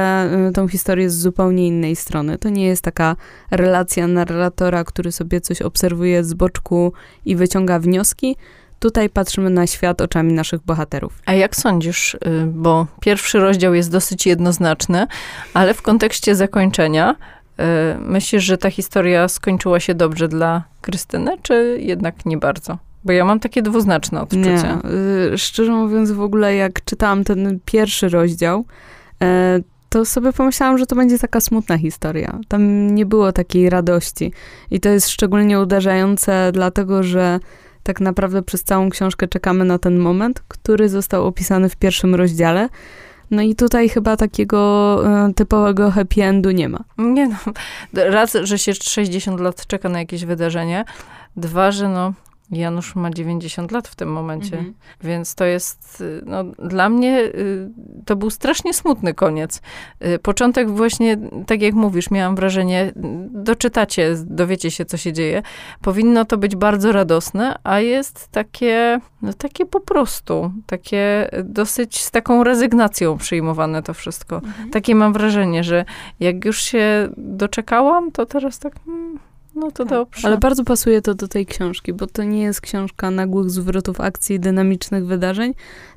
y, 0.49 0.53
tą 0.53 0.67
historię 0.67 1.09
z 1.09 1.17
zupełnie 1.17 1.67
innej 1.67 1.95
strony. 1.95 2.37
To 2.37 2.49
nie 2.49 2.65
jest 2.65 2.81
taka 2.81 3.15
relacja 3.51 4.07
narratora, 4.07 4.83
który 4.83 5.11
sobie 5.11 5.41
coś 5.41 5.61
obserwuje 5.61 6.23
z 6.23 6.33
boczku 6.33 6.93
i 7.25 7.35
wyciąga 7.35 7.79
wnioski. 7.79 8.35
Tutaj 8.79 9.09
patrzymy 9.09 9.49
na 9.49 9.67
świat 9.67 10.01
oczami 10.01 10.33
naszych 10.33 10.61
bohaterów. 10.61 11.13
A 11.25 11.33
jak 11.33 11.55
sądzisz, 11.55 12.13
y, 12.13 12.19
bo 12.47 12.87
pierwszy 13.01 13.39
rozdział 13.39 13.73
jest 13.73 13.91
dosyć 13.91 14.25
jednoznaczny, 14.25 15.07
ale 15.53 15.73
w 15.73 15.81
kontekście 15.81 16.35
zakończenia 16.35 17.15
myślisz, 17.99 18.43
że 18.43 18.57
ta 18.57 18.69
historia 18.69 19.27
skończyła 19.27 19.79
się 19.79 19.95
dobrze 19.95 20.27
dla 20.27 20.63
Krystyny, 20.81 21.31
czy 21.41 21.77
jednak 21.81 22.25
nie 22.25 22.37
bardzo? 22.37 22.77
Bo 23.03 23.11
ja 23.11 23.25
mam 23.25 23.39
takie 23.39 23.61
dwuznaczne 23.61 24.21
odczucie. 24.21 24.77
Nie. 25.31 25.37
Szczerze 25.37 25.71
mówiąc, 25.71 26.11
w 26.11 26.21
ogóle 26.21 26.55
jak 26.55 26.83
czytałam 26.85 27.23
ten 27.23 27.59
pierwszy 27.65 28.09
rozdział, 28.09 28.65
E, 29.23 29.59
to 29.89 30.05
sobie 30.05 30.33
pomyślałam, 30.33 30.77
że 30.77 30.85
to 30.85 30.95
będzie 30.95 31.19
taka 31.19 31.41
smutna 31.41 31.77
historia. 31.77 32.39
Tam 32.47 32.95
nie 32.95 33.05
było 33.05 33.31
takiej 33.31 33.69
radości. 33.69 34.33
I 34.71 34.79
to 34.79 34.89
jest 34.89 35.09
szczególnie 35.09 35.59
uderzające, 35.59 36.51
dlatego 36.53 37.03
że 37.03 37.39
tak 37.83 38.01
naprawdę 38.01 38.41
przez 38.41 38.63
całą 38.63 38.89
książkę 38.89 39.27
czekamy 39.27 39.65
na 39.65 39.79
ten 39.79 39.97
moment, 39.97 40.43
który 40.47 40.89
został 40.89 41.27
opisany 41.27 41.69
w 41.69 41.75
pierwszym 41.75 42.15
rozdziale. 42.15 42.69
No 43.31 43.41
i 43.41 43.55
tutaj 43.55 43.89
chyba 43.89 44.17
takiego 44.17 45.01
e, 45.07 45.33
typowego 45.33 45.91
happy 45.91 46.23
endu 46.23 46.51
nie 46.51 46.69
ma. 46.69 46.79
Nie 46.97 47.27
no. 47.27 47.35
Raz, 48.11 48.37
że 48.43 48.59
się 48.59 48.73
60 48.73 49.39
lat 49.39 49.67
czeka 49.67 49.89
na 49.89 49.99
jakieś 49.99 50.25
wydarzenie. 50.25 50.85
Dwa, 51.37 51.71
że 51.71 51.89
no 51.89 52.13
Janusz 52.51 52.95
ma 52.95 53.09
90 53.09 53.71
lat 53.71 53.87
w 53.87 53.95
tym 53.95 54.11
momencie, 54.11 54.57
mhm. 54.57 54.73
więc 55.03 55.35
to 55.35 55.45
jest, 55.45 56.01
y, 56.01 56.21
no, 56.25 56.43
dla 56.43 56.89
mnie 56.89 57.19
y, 57.19 57.69
to 58.05 58.15
był 58.15 58.29
strasznie 58.29 58.73
smutny 58.73 59.13
koniec. 59.13 59.61
Y, 60.05 60.19
początek 60.19 60.71
właśnie, 60.71 61.17
tak 61.47 61.61
jak 61.61 61.73
mówisz, 61.73 62.11
miałam 62.11 62.35
wrażenie, 62.35 62.91
doczytacie, 63.29 64.15
dowiecie 64.25 64.71
się, 64.71 64.85
co 64.85 64.97
się 64.97 65.13
dzieje. 65.13 65.41
Powinno 65.81 66.25
to 66.25 66.37
być 66.37 66.55
bardzo 66.55 66.91
radosne, 66.91 67.59
a 67.63 67.79
jest 67.79 68.27
takie, 68.27 68.99
no 69.21 69.33
takie 69.33 69.65
po 69.65 69.79
prostu, 69.79 70.51
takie 70.65 71.29
dosyć 71.43 72.01
z 72.01 72.11
taką 72.11 72.43
rezygnacją 72.43 73.17
przyjmowane 73.17 73.83
to 73.83 73.93
wszystko. 73.93 74.35
Mhm. 74.35 74.69
Takie 74.69 74.95
mam 74.95 75.13
wrażenie, 75.13 75.63
że 75.63 75.85
jak 76.19 76.45
już 76.45 76.61
się 76.61 77.09
doczekałam, 77.17 78.11
to 78.11 78.25
teraz 78.25 78.59
tak... 78.59 78.73
Hmm, 78.85 79.19
no 79.55 79.71
to 79.71 79.83
tak. 79.83 79.87
dobrze. 79.87 80.27
Ale 80.27 80.37
bardzo 80.37 80.63
pasuje 80.63 81.01
to 81.01 81.15
do 81.15 81.27
tej 81.27 81.45
książki, 81.45 81.93
bo 81.93 82.07
to 82.07 82.23
nie 82.23 82.41
jest 82.41 82.61
książka 82.61 83.11
nagłych 83.11 83.49
zwrotów 83.49 84.01
akcji, 84.01 84.39
dynamicznych 84.39 85.05
wydarzeń. 85.05 85.53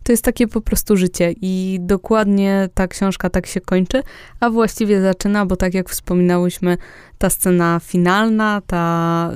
To 0.09 0.13
jest 0.13 0.25
takie 0.25 0.47
po 0.47 0.61
prostu 0.61 0.97
życie. 0.97 1.35
I 1.43 1.79
dokładnie 1.81 2.69
ta 2.75 2.89
książka 2.89 3.31
tak 3.31 3.47
się 3.47 3.61
kończy, 3.61 4.03
a 4.41 4.51
właściwie 4.51 5.01
zaczyna, 5.01 5.47
bo 5.47 5.57
tak 5.57 5.75
jak 5.75 5.89
wspominałyśmy, 5.89 6.77
ta 7.19 7.31
scena 7.31 7.81
finalna, 7.85 8.63
ta, 8.67 9.33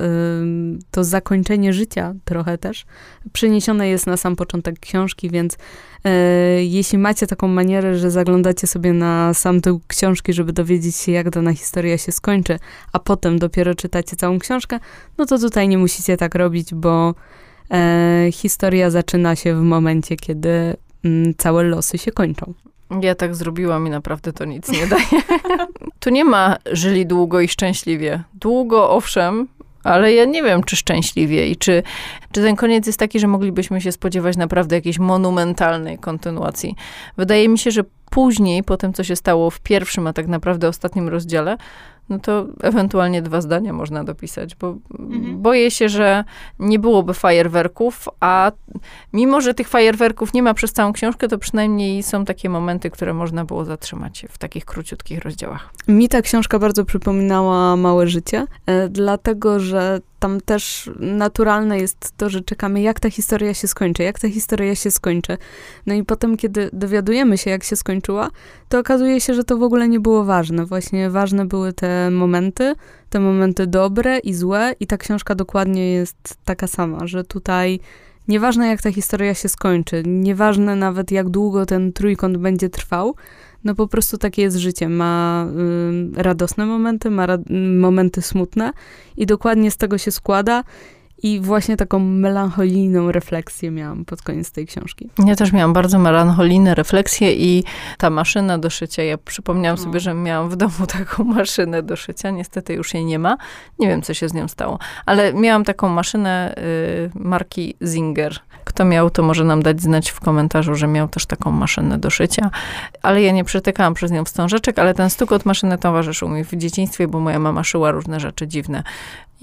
to 0.91 1.03
zakończenie 1.03 1.73
życia 1.73 2.13
trochę 2.25 2.57
też, 2.57 2.85
przeniesione 3.33 3.87
jest 3.87 4.07
na 4.07 4.17
sam 4.17 4.35
początek 4.35 4.79
książki, 4.79 5.29
więc 5.29 5.57
e, 6.03 6.09
jeśli 6.63 6.97
macie 6.97 7.27
taką 7.27 7.47
manierę, 7.47 7.97
że 7.97 8.11
zaglądacie 8.11 8.67
sobie 8.67 8.93
na 8.93 9.33
sam 9.33 9.61
tył 9.61 9.81
książki, 9.87 10.33
żeby 10.33 10.53
dowiedzieć 10.53 10.95
się, 10.95 11.11
jak 11.11 11.29
dana 11.29 11.53
historia 11.53 11.97
się 11.97 12.11
skończy, 12.11 12.59
a 12.93 12.99
potem 12.99 13.39
dopiero 13.39 13.75
czytacie 13.75 14.15
całą 14.15 14.39
książkę, 14.39 14.79
no 15.17 15.25
to 15.25 15.39
tutaj 15.39 15.67
nie 15.67 15.77
musicie 15.77 16.17
tak 16.17 16.35
robić, 16.35 16.73
bo 16.73 17.15
e, 17.71 18.27
historia 18.31 18.89
zaczyna 18.89 19.35
się 19.35 19.55
w 19.55 19.61
momencie, 19.61 20.15
kiedy 20.15 20.75
mm, 21.05 21.33
całe 21.37 21.63
losy 21.63 21.97
się 21.97 22.11
kończą. 22.11 22.53
Ja 23.01 23.15
tak 23.15 23.35
zrobiłam 23.35 23.87
i 23.87 23.89
naprawdę 23.89 24.33
to 24.33 24.45
nic 24.45 24.69
nie 24.69 24.87
daje. 24.87 25.23
tu 25.99 26.09
nie 26.09 26.25
ma 26.25 26.57
żyli 26.71 27.05
długo 27.05 27.41
i 27.41 27.47
szczęśliwie. 27.47 28.23
Długo, 28.33 28.89
owszem, 28.89 29.47
ale 29.83 30.13
ja 30.13 30.25
nie 30.25 30.43
wiem, 30.43 30.63
czy 30.63 30.75
szczęśliwie 30.75 31.47
i 31.47 31.55
czy, 31.55 31.83
czy 32.31 32.41
ten 32.41 32.55
koniec 32.55 32.87
jest 32.87 32.99
taki, 32.99 33.19
że 33.19 33.27
moglibyśmy 33.27 33.81
się 33.81 33.91
spodziewać 33.91 34.37
naprawdę 34.37 34.75
jakiejś 34.75 34.99
monumentalnej 34.99 35.97
kontynuacji. 35.97 36.75
Wydaje 37.17 37.49
mi 37.49 37.59
się, 37.59 37.71
że 37.71 37.83
później, 38.09 38.63
po 38.63 38.77
tym, 38.77 38.93
co 38.93 39.03
się 39.03 39.15
stało 39.15 39.49
w 39.49 39.59
pierwszym, 39.59 40.07
a 40.07 40.13
tak 40.13 40.27
naprawdę 40.27 40.67
ostatnim 40.67 41.09
rozdziale, 41.09 41.57
no 42.09 42.19
to 42.19 42.45
ewentualnie 42.61 43.21
dwa 43.21 43.41
zdania 43.41 43.73
można 43.73 44.03
dopisać, 44.03 44.55
bo 44.55 44.77
mhm. 44.99 45.41
boję 45.41 45.71
się, 45.71 45.89
że 45.89 46.23
nie 46.59 46.79
byłoby 46.79 47.13
fajerwerków, 47.13 48.09
a 48.19 48.51
mimo, 49.13 49.41
że 49.41 49.53
tych 49.53 49.67
fajerwerków 49.67 50.33
nie 50.33 50.43
ma 50.43 50.53
przez 50.53 50.73
całą 50.73 50.93
książkę, 50.93 51.27
to 51.27 51.37
przynajmniej 51.37 52.03
są 52.03 52.25
takie 52.25 52.49
momenty, 52.49 52.89
które 52.89 53.13
można 53.13 53.45
było 53.45 53.65
zatrzymać 53.65 54.25
w 54.29 54.37
takich 54.37 54.65
króciutkich 54.65 55.19
rozdziałach. 55.19 55.69
Mi 55.87 56.09
ta 56.09 56.21
książka 56.21 56.59
bardzo 56.59 56.85
przypominała 56.85 57.75
Małe 57.75 58.07
Życie, 58.07 58.45
e, 58.65 58.89
dlatego, 58.89 59.59
że 59.59 59.99
tam 60.23 60.41
też 60.41 60.89
naturalne 60.99 61.79
jest 61.79 62.13
to, 62.17 62.29
że 62.29 62.41
czekamy, 62.41 62.81
jak 62.81 62.99
ta 62.99 63.09
historia 63.09 63.53
się 63.53 63.67
skończy, 63.67 64.03
jak 64.03 64.19
ta 64.19 64.29
historia 64.29 64.75
się 64.75 64.91
skończy. 64.91 65.37
No 65.85 65.93
i 65.93 66.03
potem, 66.03 66.37
kiedy 66.37 66.69
dowiadujemy 66.73 67.37
się, 67.37 67.49
jak 67.49 67.63
się 67.63 67.75
skończyła, 67.75 68.29
to 68.69 68.79
okazuje 68.79 69.21
się, 69.21 69.33
że 69.33 69.43
to 69.43 69.57
w 69.57 69.63
ogóle 69.63 69.87
nie 69.87 69.99
było 69.99 70.23
ważne. 70.23 70.65
Właśnie 70.65 71.09
ważne 71.09 71.45
były 71.45 71.73
te 71.73 72.11
momenty, 72.11 72.75
te 73.09 73.19
momenty 73.19 73.67
dobre 73.67 74.19
i 74.19 74.33
złe, 74.33 74.75
i 74.79 74.87
ta 74.87 74.97
książka 74.97 75.35
dokładnie 75.35 75.91
jest 75.91 76.37
taka 76.45 76.67
sama, 76.67 77.07
że 77.07 77.23
tutaj 77.23 77.79
nieważne, 78.27 78.67
jak 78.67 78.81
ta 78.81 78.91
historia 78.91 79.33
się 79.33 79.49
skończy, 79.49 80.03
nieważne 80.05 80.75
nawet, 80.75 81.11
jak 81.11 81.29
długo 81.29 81.65
ten 81.65 81.93
trójkąt 81.93 82.37
będzie 82.37 82.69
trwał, 82.69 83.15
no 83.63 83.75
po 83.75 83.87
prostu 83.87 84.17
takie 84.17 84.41
jest 84.41 84.57
życie. 84.57 84.89
Ma 84.89 85.45
y, 86.17 86.23
radosne 86.23 86.65
momenty, 86.65 87.09
ma 87.09 87.25
ra 87.25 87.37
momenty 87.79 88.21
smutne 88.21 88.73
i 89.17 89.25
dokładnie 89.25 89.71
z 89.71 89.77
tego 89.77 89.97
się 89.97 90.11
składa. 90.11 90.63
I 91.23 91.39
właśnie 91.39 91.77
taką 91.77 91.99
melancholijną 91.99 93.11
refleksję 93.11 93.71
miałam 93.71 94.05
pod 94.05 94.21
koniec 94.21 94.51
tej 94.51 94.67
książki. 94.67 95.09
Ja 95.25 95.35
też 95.35 95.51
miałam 95.51 95.73
bardzo 95.73 95.99
melancholijne 95.99 96.75
refleksje 96.75 97.33
i 97.33 97.63
ta 97.97 98.09
maszyna 98.09 98.57
do 98.57 98.69
szycia, 98.69 99.03
ja 99.03 99.17
przypomniałam 99.17 99.77
no. 99.77 99.83
sobie, 99.83 99.99
że 99.99 100.13
miałam 100.13 100.49
w 100.49 100.55
domu 100.55 100.87
taką 100.99 101.23
maszynę 101.23 101.83
do 101.83 101.95
szycia, 101.95 102.31
niestety 102.31 102.73
już 102.73 102.93
jej 102.93 103.05
nie 103.05 103.19
ma. 103.19 103.37
Nie 103.79 103.87
wiem, 103.87 104.01
co 104.01 104.13
się 104.13 104.29
z 104.29 104.33
nią 104.33 104.47
stało, 104.47 104.79
ale 105.05 105.33
miałam 105.33 105.63
taką 105.63 105.89
maszynę 105.89 106.55
y, 106.57 107.11
marki 107.15 107.75
Zinger. 107.83 108.39
Kto 108.63 108.85
miał, 108.85 109.09
to 109.09 109.23
może 109.23 109.43
nam 109.43 109.63
dać 109.63 109.81
znać 109.81 110.09
w 110.09 110.19
komentarzu, 110.19 110.75
że 110.75 110.87
miał 110.87 111.07
też 111.07 111.25
taką 111.25 111.51
maszynę 111.51 111.97
do 111.97 112.09
szycia. 112.09 112.51
Ale 113.01 113.21
ja 113.21 113.31
nie 113.31 113.43
przetykałam 113.43 113.93
przez 113.93 114.11
nią 114.11 114.23
wstążeczek, 114.25 114.79
ale 114.79 114.93
ten 114.93 115.09
stuk 115.09 115.31
od 115.31 115.45
maszyny 115.45 115.77
towarzyszył 115.77 116.29
mi 116.29 116.43
w 116.43 116.55
dzieciństwie, 116.55 117.07
bo 117.07 117.19
moja 117.19 117.39
mama 117.39 117.63
szyła 117.63 117.91
różne 117.91 118.19
rzeczy 118.19 118.47
dziwne 118.47 118.83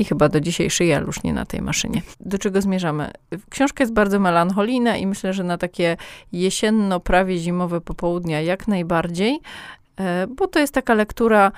i 0.00 0.04
chyba 0.04 0.28
do 0.28 0.40
dzisiaj 0.40 0.70
szyja 0.70 0.98
już 0.98 1.22
nie 1.22 1.32
na 1.32 1.44
tej 1.44 1.62
maszynie. 1.62 2.02
Do 2.20 2.38
czego 2.38 2.60
zmierzamy? 2.60 3.10
Książka 3.50 3.82
jest 3.82 3.92
bardzo 3.92 4.20
melancholijna 4.20 4.96
i 4.96 5.06
myślę, 5.06 5.32
że 5.32 5.44
na 5.44 5.58
takie 5.58 5.96
jesienno, 6.32 7.00
prawie 7.00 7.38
zimowe 7.38 7.80
popołudnia 7.80 8.40
jak 8.40 8.68
najbardziej, 8.68 9.40
e, 10.00 10.26
bo 10.26 10.46
to 10.46 10.58
jest 10.58 10.74
taka 10.74 10.94
lektura 10.94 11.52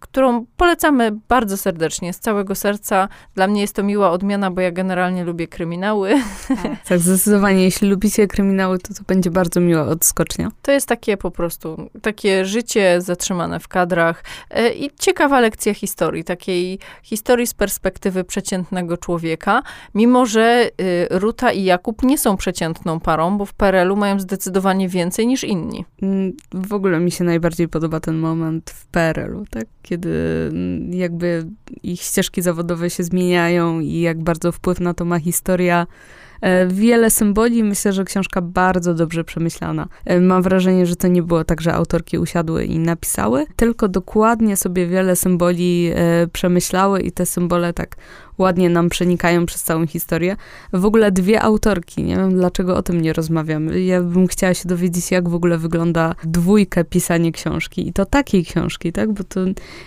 którą 0.00 0.46
polecamy 0.56 1.12
bardzo 1.28 1.56
serdecznie, 1.56 2.12
z 2.12 2.18
całego 2.18 2.54
serca. 2.54 3.08
Dla 3.34 3.46
mnie 3.46 3.60
jest 3.60 3.74
to 3.74 3.82
miła 3.82 4.10
odmiana, 4.10 4.50
bo 4.50 4.60
ja 4.60 4.70
generalnie 4.70 5.24
lubię 5.24 5.48
kryminały. 5.48 6.14
Tak, 6.48 6.58
tak 6.88 6.98
zdecydowanie. 6.98 7.64
Jeśli 7.64 7.88
lubicie 7.88 8.26
kryminały, 8.26 8.78
to 8.78 8.94
to 8.94 9.00
będzie 9.06 9.30
bardzo 9.30 9.60
miła 9.60 9.82
odskocznia. 9.82 10.50
To 10.62 10.72
jest 10.72 10.86
takie 10.86 11.16
po 11.16 11.30
prostu, 11.30 11.90
takie 12.02 12.44
życie 12.44 13.00
zatrzymane 13.00 13.60
w 13.60 13.68
kadrach 13.68 14.24
y, 14.58 14.74
i 14.74 14.90
ciekawa 14.98 15.40
lekcja 15.40 15.74
historii, 15.74 16.24
takiej 16.24 16.78
historii 17.02 17.46
z 17.46 17.54
perspektywy 17.54 18.24
przeciętnego 18.24 18.96
człowieka, 18.96 19.62
mimo 19.94 20.26
że 20.26 20.70
y, 20.80 21.08
Ruta 21.10 21.52
i 21.52 21.64
Jakub 21.64 22.02
nie 22.02 22.18
są 22.18 22.36
przeciętną 22.36 23.00
parą, 23.00 23.38
bo 23.38 23.46
w 23.46 23.54
PRL-u 23.54 23.96
mają 23.96 24.20
zdecydowanie 24.20 24.88
więcej 24.88 25.26
niż 25.26 25.44
inni. 25.44 25.84
Mm, 26.02 26.32
w 26.54 26.72
ogóle 26.72 27.00
mi 27.00 27.10
się 27.10 27.24
najbardziej 27.24 27.68
podoba 27.68 28.00
ten 28.00 28.18
moment 28.18 28.70
w 28.70 28.86
PRL-u, 28.86 29.44
tak? 29.50 29.57
Kiedy 29.82 30.10
mm, 30.50 30.92
jakby 30.94 31.46
ich 31.82 32.00
ścieżki 32.00 32.42
zawodowe 32.42 32.90
się 32.90 33.04
zmieniają 33.04 33.80
i 33.80 34.00
jak 34.00 34.22
bardzo 34.22 34.52
wpływ 34.52 34.80
na 34.80 34.94
to 34.94 35.04
ma 35.04 35.18
historia 35.18 35.86
E, 36.40 36.66
wiele 36.66 37.10
symboli, 37.10 37.64
myślę, 37.64 37.92
że 37.92 38.04
książka 38.04 38.42
bardzo 38.42 38.94
dobrze 38.94 39.24
przemyślana. 39.24 39.88
E, 40.04 40.20
mam 40.20 40.42
wrażenie, 40.42 40.86
że 40.86 40.96
to 40.96 41.08
nie 41.08 41.22
było 41.22 41.44
tak, 41.44 41.60
że 41.60 41.74
autorki 41.74 42.18
usiadły 42.18 42.64
i 42.64 42.78
napisały, 42.78 43.46
tylko 43.56 43.88
dokładnie 43.88 44.56
sobie 44.56 44.86
wiele 44.86 45.16
symboli 45.16 45.90
e, 45.94 46.26
przemyślały 46.32 47.00
i 47.00 47.12
te 47.12 47.26
symbole 47.26 47.72
tak 47.72 47.96
ładnie 48.38 48.70
nam 48.70 48.88
przenikają 48.88 49.46
przez 49.46 49.62
całą 49.62 49.86
historię. 49.86 50.36
W 50.72 50.84
ogóle 50.84 51.12
dwie 51.12 51.42
autorki, 51.42 52.02
nie 52.02 52.16
wiem 52.16 52.30
dlaczego 52.30 52.76
o 52.76 52.82
tym 52.82 53.00
nie 53.00 53.12
rozmawiamy. 53.12 53.80
Ja 53.80 54.02
bym 54.02 54.26
chciała 54.26 54.54
się 54.54 54.68
dowiedzieć, 54.68 55.10
jak 55.10 55.28
w 55.28 55.34
ogóle 55.34 55.58
wygląda 55.58 56.14
dwójkę 56.24 56.84
pisanie 56.84 57.32
książki 57.32 57.88
i 57.88 57.92
to 57.92 58.06
takiej 58.06 58.44
książki, 58.44 58.92
tak? 58.92 59.12
Bo 59.12 59.24
to 59.24 59.40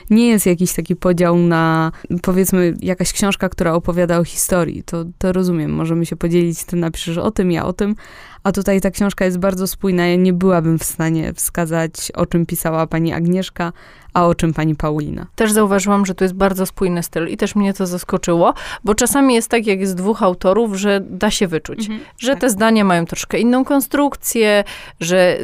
nie 0.09 0.27
jest 0.27 0.45
jakiś 0.45 0.73
taki 0.73 0.95
podział 0.95 1.37
na, 1.37 1.91
powiedzmy, 2.21 2.73
jakaś 2.81 3.13
książka, 3.13 3.49
która 3.49 3.73
opowiada 3.73 4.19
o 4.19 4.23
historii. 4.23 4.83
To, 4.83 5.05
to 5.17 5.33
rozumiem, 5.33 5.71
możemy 5.71 6.05
się 6.05 6.15
podzielić 6.15 6.63
ty 6.63 6.75
napiszesz 6.75 7.17
o 7.17 7.31
tym, 7.31 7.51
ja 7.51 7.65
o 7.65 7.73
tym, 7.73 7.95
a 8.43 8.51
tutaj 8.51 8.81
ta 8.81 8.91
książka 8.91 9.25
jest 9.25 9.37
bardzo 9.37 9.67
spójna. 9.67 10.07
Ja 10.07 10.15
nie 10.15 10.33
byłabym 10.33 10.79
w 10.79 10.83
stanie 10.83 11.33
wskazać, 11.33 12.11
o 12.15 12.25
czym 12.25 12.45
pisała 12.45 12.87
pani 12.87 13.13
Agnieszka, 13.13 13.73
a 14.13 14.27
o 14.27 14.35
czym 14.35 14.53
pani 14.53 14.75
Paulina. 14.75 15.27
Też 15.35 15.51
zauważyłam, 15.51 16.05
że 16.05 16.15
to 16.15 16.23
jest 16.23 16.35
bardzo 16.35 16.65
spójny 16.65 17.03
styl 17.03 17.27
i 17.27 17.37
też 17.37 17.55
mnie 17.55 17.73
to 17.73 17.87
zaskoczyło, 17.87 18.53
bo 18.83 18.95
czasami 18.95 19.33
jest 19.33 19.49
tak, 19.49 19.67
jak 19.67 19.79
jest 19.79 19.95
dwóch 19.95 20.23
autorów, 20.23 20.75
że 20.75 21.01
da 21.09 21.31
się 21.31 21.47
wyczuć, 21.47 21.79
mhm, 21.79 21.99
że 22.17 22.31
tak. 22.31 22.41
te 22.41 22.49
zdania 22.49 22.83
mają 22.83 23.05
troszkę 23.05 23.39
inną 23.39 23.65
konstrukcję, 23.65 24.63
że 24.99 25.37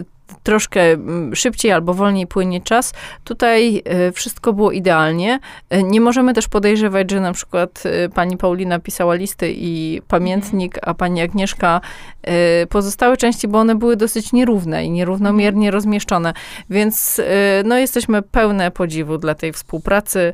troszkę 0.43 0.81
mm, 0.81 1.35
szybciej 1.35 1.71
albo 1.71 1.93
wolniej 1.93 2.27
płynie 2.27 2.61
czas. 2.61 2.93
Tutaj 3.23 3.81
e, 3.85 4.11
wszystko 4.11 4.53
było 4.53 4.71
idealnie. 4.71 5.39
E, 5.69 5.83
nie 5.83 6.01
możemy 6.01 6.33
też 6.33 6.47
podejrzewać, 6.47 7.11
że 7.11 7.21
na 7.21 7.33
przykład 7.33 7.83
e, 7.85 8.09
pani 8.09 8.37
Paulina 8.37 8.79
pisała 8.79 9.15
listy 9.15 9.53
i 9.55 10.01
pamiętnik, 10.07 10.79
a 10.81 10.93
pani 10.93 11.21
Agnieszka 11.21 11.81
pozostałe 12.69 13.17
części, 13.17 13.47
bo 13.47 13.59
one 13.59 13.75
były 13.75 13.95
dosyć 13.95 14.33
nierówne 14.33 14.85
i 14.85 14.91
nierównomiernie 14.91 15.67
mhm. 15.67 15.73
rozmieszczone. 15.73 16.33
Więc 16.69 17.21
no, 17.63 17.77
jesteśmy 17.77 18.21
pełne 18.21 18.71
podziwu 18.71 19.17
dla 19.17 19.35
tej 19.35 19.53
współpracy. 19.53 20.33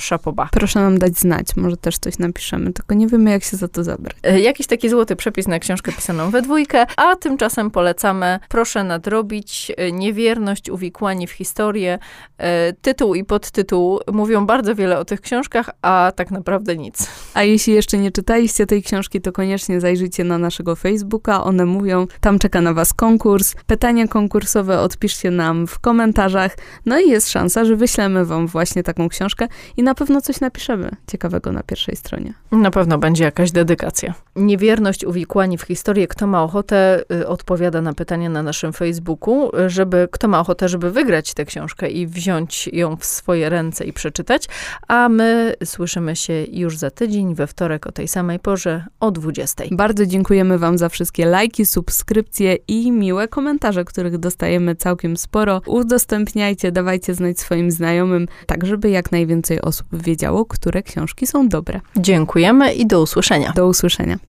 Szapoba. 0.00 0.48
Proszę 0.52 0.80
nam 0.80 0.98
dać 0.98 1.18
znać, 1.18 1.56
może 1.56 1.76
też 1.76 1.98
coś 1.98 2.18
napiszemy, 2.18 2.72
tylko 2.72 2.94
nie 2.94 3.06
wiemy, 3.06 3.30
jak 3.30 3.44
się 3.44 3.56
za 3.56 3.68
to 3.68 3.84
zabrać. 3.84 4.16
E, 4.22 4.40
Jakiś 4.40 4.66
taki 4.66 4.88
złoty 4.88 5.16
przepis 5.16 5.46
na 5.46 5.58
książkę 5.58 5.92
pisaną 5.92 6.30
we 6.30 6.42
dwójkę, 6.42 6.86
a 6.96 7.16
tymczasem 7.16 7.70
polecamy 7.70 8.38
Proszę 8.48 8.84
nadrobić 8.84 9.72
e, 9.76 9.92
Niewierność, 9.92 10.70
uwikłanie 10.70 11.26
w 11.26 11.30
historię. 11.30 11.98
E, 12.38 12.72
Tytuł 12.72 13.14
i 13.14 13.24
podtytuł 13.24 14.00
mówią 14.12 14.46
bardzo 14.46 14.74
wiele 14.74 14.98
o 14.98 15.04
tych 15.04 15.20
książkach, 15.20 15.70
a 15.82 16.12
tak 16.16 16.30
naprawdę 16.30 16.76
nic. 16.76 17.08
A 17.34 17.42
jeśli 17.42 17.72
jeszcze 17.72 17.98
nie 17.98 18.12
czytaliście 18.12 18.66
tej 18.66 18.82
książki, 18.82 19.20
to 19.20 19.32
koniecznie 19.32 19.80
zajrzyjcie 19.80 20.24
na 20.24 20.38
naszego 20.38 20.76
Facebooka. 20.76 21.44
One 21.44 21.66
mówią, 21.66 22.06
tam 22.20 22.38
czeka 22.38 22.60
na 22.60 22.74
Was 22.74 22.92
konkurs. 22.92 23.54
Pytania 23.66 24.08
konkursowe 24.08 24.80
odpiszcie 24.80 25.30
nam 25.30 25.66
w 25.66 25.78
komentarzach. 25.78 26.56
No 26.86 27.00
i 27.00 27.08
jest 27.08 27.30
szansa, 27.30 27.64
że 27.64 27.76
wyślemy 27.76 28.24
Wam 28.24 28.46
właśnie 28.46 28.82
taką 28.82 29.08
książkę 29.08 29.48
i 29.76 29.82
na 29.86 29.94
pewno 29.94 30.20
coś 30.20 30.40
napiszemy 30.40 30.90
ciekawego 31.06 31.52
na 31.52 31.62
pierwszej 31.62 31.96
stronie. 31.96 32.32
Na 32.52 32.70
pewno 32.70 32.98
będzie 32.98 33.24
jakaś 33.24 33.52
dedykacja. 33.52 34.14
Niewierność, 34.36 35.04
uwikłani 35.04 35.58
w 35.58 35.62
historię. 35.62 36.08
Kto 36.08 36.26
ma 36.26 36.42
ochotę, 36.42 37.04
y, 37.12 37.28
odpowiada 37.28 37.82
na 37.82 37.94
pytania 37.94 38.28
na 38.28 38.42
naszym 38.42 38.72
Facebooku, 38.72 39.56
y, 39.56 39.70
żeby 39.70 40.08
kto 40.10 40.28
ma 40.28 40.40
ochotę, 40.40 40.68
żeby 40.68 40.90
wygrać 40.90 41.34
tę 41.34 41.44
książkę 41.44 41.88
i 41.90 42.06
wziąć 42.06 42.68
ją 42.72 42.96
w 42.96 43.04
swoje 43.04 43.48
ręce 43.48 43.84
i 43.84 43.92
przeczytać. 43.92 44.48
A 44.88 45.08
my 45.08 45.54
słyszymy 45.64 46.16
się 46.16 46.44
już 46.50 46.78
za 46.78 46.90
tydzień, 46.90 47.34
we 47.34 47.46
wtorek 47.46 47.86
o 47.86 47.92
tej 47.92 48.08
samej 48.08 48.38
porze 48.38 48.84
o 49.00 49.10
20. 49.10 49.64
Bardzo 49.70 50.06
dziękujemy 50.06 50.58
Wam 50.58 50.78
za 50.78 50.88
wszystkie 50.88 51.26
lajki, 51.26 51.66
subskrypcje 51.66 52.54
i 52.68 52.92
miłe 52.92 53.28
komentarze, 53.28 53.84
których 53.84 54.18
dostajemy 54.18 54.74
całkiem 54.74 55.16
sporo. 55.16 55.60
Udostępniajcie, 55.66 56.72
dawajcie 56.72 57.14
znać 57.14 57.40
swoim 57.40 57.70
znajomym, 57.70 58.28
tak 58.46 58.66
żeby 58.66 58.90
jak 58.90 59.12
najwięcej 59.12 59.60
osób 59.60 59.86
wiedziało, 59.92 60.44
które 60.44 60.82
książki 60.82 61.26
są 61.26 61.48
dobre. 61.48 61.80
Dziękujemy 61.96 62.74
i 62.74 62.86
do 62.86 63.02
usłyszenia. 63.02 63.52
Do 63.52 63.66
usłyszenia. 63.66 64.25